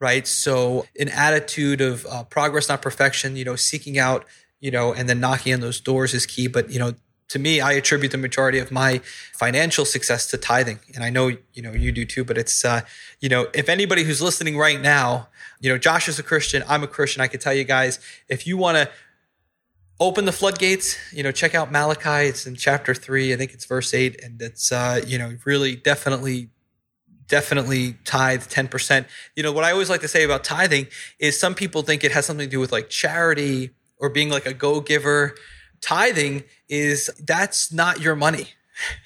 Right. 0.00 0.26
So, 0.26 0.86
an 0.98 1.10
attitude 1.10 1.82
of 1.82 2.06
uh, 2.06 2.24
progress, 2.24 2.70
not 2.70 2.80
perfection, 2.80 3.36
you 3.36 3.44
know, 3.44 3.54
seeking 3.54 3.98
out, 3.98 4.24
you 4.62 4.70
know, 4.70 4.94
and 4.94 5.06
then 5.08 5.20
knocking 5.20 5.52
on 5.52 5.60
those 5.60 5.80
doors 5.80 6.14
is 6.14 6.24
key. 6.24 6.46
But, 6.46 6.70
you 6.70 6.78
know, 6.78 6.94
to 7.28 7.38
me, 7.38 7.60
I 7.60 7.72
attribute 7.72 8.12
the 8.12 8.18
majority 8.18 8.58
of 8.58 8.70
my 8.70 8.98
financial 9.32 9.84
success 9.84 10.26
to 10.28 10.36
tithing, 10.36 10.80
and 10.94 11.02
I 11.02 11.08
know 11.08 11.28
you 11.54 11.62
know 11.62 11.72
you 11.72 11.90
do 11.90 12.04
too. 12.04 12.24
But 12.24 12.36
it's 12.36 12.62
uh, 12.62 12.82
you 13.20 13.30
know, 13.30 13.46
if 13.54 13.70
anybody 13.70 14.04
who's 14.04 14.20
listening 14.20 14.58
right 14.58 14.78
now, 14.78 15.28
you 15.58 15.70
know, 15.70 15.78
Josh 15.78 16.08
is 16.08 16.18
a 16.18 16.22
Christian, 16.22 16.62
I'm 16.68 16.82
a 16.82 16.86
Christian. 16.86 17.22
I 17.22 17.28
can 17.28 17.40
tell 17.40 17.54
you 17.54 17.64
guys, 17.64 17.98
if 18.28 18.46
you 18.46 18.58
want 18.58 18.76
to 18.76 18.90
open 19.98 20.26
the 20.26 20.32
floodgates, 20.32 20.98
you 21.10 21.22
know, 21.22 21.32
check 21.32 21.54
out 21.54 21.72
Malachi. 21.72 22.28
It's 22.28 22.46
in 22.46 22.54
chapter 22.54 22.92
three, 22.92 23.32
I 23.32 23.36
think 23.36 23.54
it's 23.54 23.64
verse 23.64 23.94
eight, 23.94 24.22
and 24.22 24.40
it's 24.42 24.70
uh, 24.70 25.00
you 25.06 25.16
know, 25.16 25.34
really 25.46 25.74
definitely 25.74 26.50
definitely 27.28 27.94
tithe 28.04 28.42
10%. 28.42 29.06
You 29.36 29.42
know, 29.42 29.52
what 29.52 29.64
I 29.64 29.72
always 29.72 29.88
like 29.88 30.02
to 30.02 30.08
say 30.08 30.22
about 30.22 30.44
tithing 30.44 30.88
is 31.18 31.40
some 31.40 31.54
people 31.54 31.80
think 31.80 32.04
it 32.04 32.12
has 32.12 32.26
something 32.26 32.46
to 32.46 32.50
do 32.50 32.60
with 32.60 32.72
like 32.72 32.90
charity 32.90 33.70
or 34.02 34.10
being 34.10 34.28
like 34.28 34.44
a 34.44 34.52
go-giver. 34.52 35.34
Tithing 35.80 36.44
is 36.68 37.10
that's 37.18 37.72
not 37.72 38.00
your 38.00 38.14
money. 38.14 38.48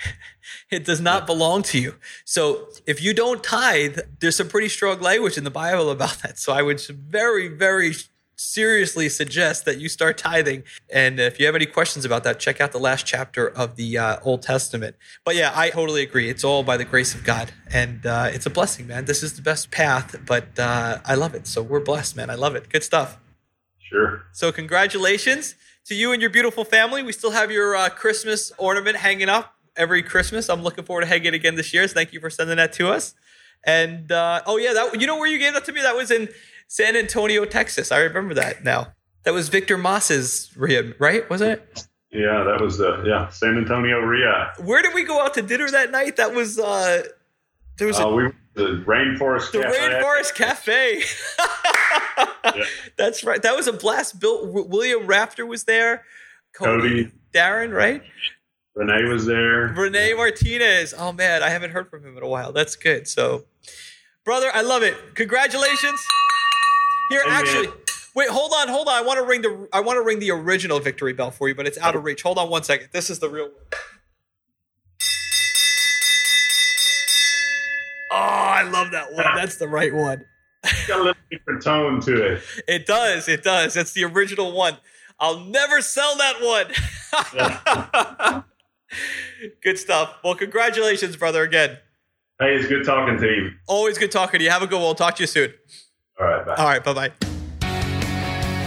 it 0.71 0.85
does 0.85 1.01
not 1.01 1.27
belong 1.27 1.63
to 1.63 1.79
you. 1.79 1.95
So 2.25 2.69
if 2.87 3.03
you 3.03 3.15
don't 3.15 3.45
tithe, 3.45 3.99
there's 4.21 4.37
some 4.37 4.49
pretty 4.49 4.69
strong 4.69 5.01
language 5.01 5.39
in 5.39 5.45
the 5.45 5.51
Bible 5.51 5.91
about 5.91 6.19
that. 6.23 6.39
So 6.39 6.53
I 6.53 6.63
would 6.63 6.81
very, 6.81 7.49
very 7.49 7.93
seriously 8.39 9.09
suggest 9.09 9.65
that 9.65 9.79
you 9.79 9.89
start 9.89 10.19
tithing. 10.19 10.63
And 10.91 11.19
if 11.19 11.41
you 11.41 11.47
have 11.47 11.55
any 11.55 11.67
questions 11.67 12.05
about 12.05 12.25
that, 12.25 12.39
check 12.39 12.61
out 12.61 12.73
the 12.73 12.79
last 12.79 13.07
chapter 13.07 13.49
of 13.49 13.77
the 13.77 13.97
uh, 13.97 14.19
Old 14.23 14.43
Testament. 14.43 14.97
But 15.25 15.37
yeah, 15.37 15.53
I 15.55 15.71
totally 15.71 16.03
agree. 16.03 16.29
It's 16.29 16.45
all 16.45 16.63
by 16.63 16.77
the 16.77 16.85
grace 16.85 17.15
of 17.15 17.25
God, 17.25 17.53
and 17.73 18.05
uh, 18.05 18.29
it's 18.31 18.45
a 18.45 18.51
blessing, 18.51 18.87
man. 18.87 19.07
This 19.07 19.23
is 19.23 19.35
the 19.35 19.43
best 19.43 19.71
path, 19.71 20.17
but 20.27 20.59
uh, 20.59 20.99
I 21.05 21.15
love 21.15 21.35
it. 21.35 21.47
So 21.47 21.63
we're 21.63 21.81
blessed, 21.81 22.15
man. 22.17 22.29
I 22.29 22.35
love 22.35 22.55
it. 22.55 22.69
Good 22.69 22.85
stuff. 22.85 23.19
Sure. 23.89 24.25
So 24.33 24.53
congratulations 24.53 25.55
to 25.87 25.95
you 25.95 26.13
and 26.13 26.21
your 26.21 26.31
beautiful 26.31 26.65
family. 26.65 27.03
We 27.03 27.13
still 27.13 27.31
have 27.31 27.51
your 27.51 27.77
uh, 27.77 27.89
Christmas 27.89 28.53
ornament 28.59 28.97
hanging 28.97 29.29
up 29.29 29.55
every 29.77 30.03
Christmas. 30.03 30.49
I'm 30.49 30.63
looking 30.63 30.85
forward 30.85 31.03
to 31.03 31.07
hanging 31.07 31.27
it 31.27 31.35
again 31.35 31.55
this 31.55 31.73
year. 31.73 31.87
So 31.87 31.95
thank 31.95 32.13
you 32.13 32.21
for 32.21 32.31
sending 32.31 32.57
that 32.57 32.73
to 32.75 32.89
us. 32.89 33.15
And 33.65 34.11
uh, 34.13 34.43
oh 34.47 34.57
yeah, 34.59 34.73
that 34.73 35.01
you 35.01 35.07
know 35.07 35.17
where 35.17 35.29
you 35.29 35.39
gave 35.39 35.55
that 35.55 35.65
to 35.67 35.73
me? 35.73 35.81
That 35.83 35.97
was 35.97 36.11
in 36.11 36.29
San 36.69 36.97
Antonio, 36.97 37.45
Texas. 37.45 37.91
I 37.93 37.99
remember 38.01 38.35
that 38.35 38.65
now. 38.65 38.93
That 39.25 39.33
was 39.35 39.49
Victor 39.49 39.77
Moss's 39.77 40.53
rib, 40.57 40.95
right? 41.01 41.29
Wasn't 41.29 41.51
it? 41.53 41.87
Yeah, 42.13 42.45
that 42.45 42.61
was 42.61 42.79
the 42.79 43.03
yeah 43.05 43.29
San 43.29 43.57
Antonio 43.57 43.99
Ria. 43.99 44.53
Where 44.59 44.83
did 44.83 44.95
we 44.95 45.05
go 45.05 45.21
out 45.21 45.35
to 45.35 45.43
dinner 45.43 45.69
that 45.71 45.91
night? 45.91 46.17
That 46.17 46.35
was 46.35 46.59
uh 46.59 47.03
there 47.79 47.87
was 47.89 47.99
Uh, 47.99 48.09
a, 48.09 48.15
we 48.15 48.31
the 48.57 48.83
Rainforest 48.87 49.53
the 49.53 49.63
Cafe. 49.63 49.79
Rainforest 49.79 50.35
Cafe. 50.35 51.03
Yeah. 52.57 52.65
That's 52.99 53.23
right. 53.25 53.41
That 53.43 53.55
was 53.55 53.67
a 53.69 53.73
blast. 53.73 54.19
Bill 54.19 54.47
W- 54.47 54.67
William 54.67 55.07
Raptor 55.07 55.47
was 55.47 55.65
there. 55.65 56.05
Cody. 56.55 57.13
Darren, 57.35 57.73
right? 57.73 58.03
Renee 58.75 59.05
was 59.05 59.27
there. 59.27 59.69
Renee 59.77 60.15
Martinez. 60.15 60.95
Oh 60.97 61.13
man, 61.13 61.43
I 61.43 61.51
haven't 61.51 61.71
heard 61.71 61.89
from 61.91 62.05
him 62.05 62.17
in 62.17 62.23
a 62.23 62.29
while. 62.29 62.53
That's 62.53 62.77
good. 62.77 63.07
So, 63.09 63.45
brother, 64.25 64.51
I 64.53 64.63
love 64.63 64.83
it. 64.83 64.95
Congratulations. 65.15 66.01
Here, 67.11 67.23
Hey, 67.25 67.31
man. 67.31 67.41
actually, 67.41 67.69
wait, 68.15 68.29
hold 68.31 68.53
on, 68.57 68.69
hold 68.69 68.89
on. 68.89 68.95
I 68.95 69.01
want 69.03 69.19
to 69.19 69.25
ring 69.25 69.43
the 69.43 69.69
I 69.73 69.81
want 69.81 69.97
to 69.99 70.03
ring 70.03 70.19
the 70.19 70.31
original 70.31 70.79
victory 70.81 71.13
bell 71.13 71.31
for 71.31 71.49
you, 71.49 71.55
but 71.55 71.67
it's 71.67 71.79
out 71.79 71.95
of 71.95 72.05
reach. 72.05 72.23
Hold 72.23 72.39
on 72.39 72.49
one 72.51 72.63
second. 72.63 72.89
This 72.93 73.11
is 73.11 73.19
the 73.19 73.29
real 73.29 73.45
one. 73.45 73.53
I 78.57 78.63
love 78.63 78.91
that 78.93 79.13
one. 79.13 79.25
That's 79.37 79.57
the 79.57 79.69
right 79.69 79.95
one. 79.95 80.25
Got 80.89 81.01
a 81.01 81.03
little 81.03 81.23
different 81.31 81.63
tone 81.63 82.01
to 82.03 82.33
it. 82.33 82.43
It 82.67 82.87
does. 82.87 83.29
It 83.29 83.43
does. 83.43 83.77
It's 83.77 83.93
the 83.93 84.05
original 84.05 84.53
one. 84.53 84.79
I'll 85.21 85.41
never 85.41 85.81
sell 85.81 86.17
that 86.17 86.43
one. 88.33 88.45
good 89.63 89.79
stuff. 89.79 90.19
Well, 90.25 90.35
congratulations, 90.35 91.17
brother, 91.17 91.43
again. 91.43 91.79
Hey, 92.39 92.55
it's 92.57 92.67
good 92.67 92.85
talking 92.85 93.19
to 93.19 93.27
you. 93.27 93.51
Always 93.67 93.97
good 93.99 94.11
talking 94.11 94.39
to 94.39 94.45
you. 94.45 94.51
Have 94.51 94.63
a 94.63 94.67
good 94.67 94.77
one. 94.77 94.85
We'll 94.85 94.95
talk 94.95 95.17
to 95.17 95.23
you 95.23 95.27
soon. 95.27 95.53
All 96.21 96.27
right, 96.27 96.45
bye. 96.45 96.55
All 96.55 96.67
right. 96.67 96.85
Bye 96.85 96.93
bye. 96.93 97.36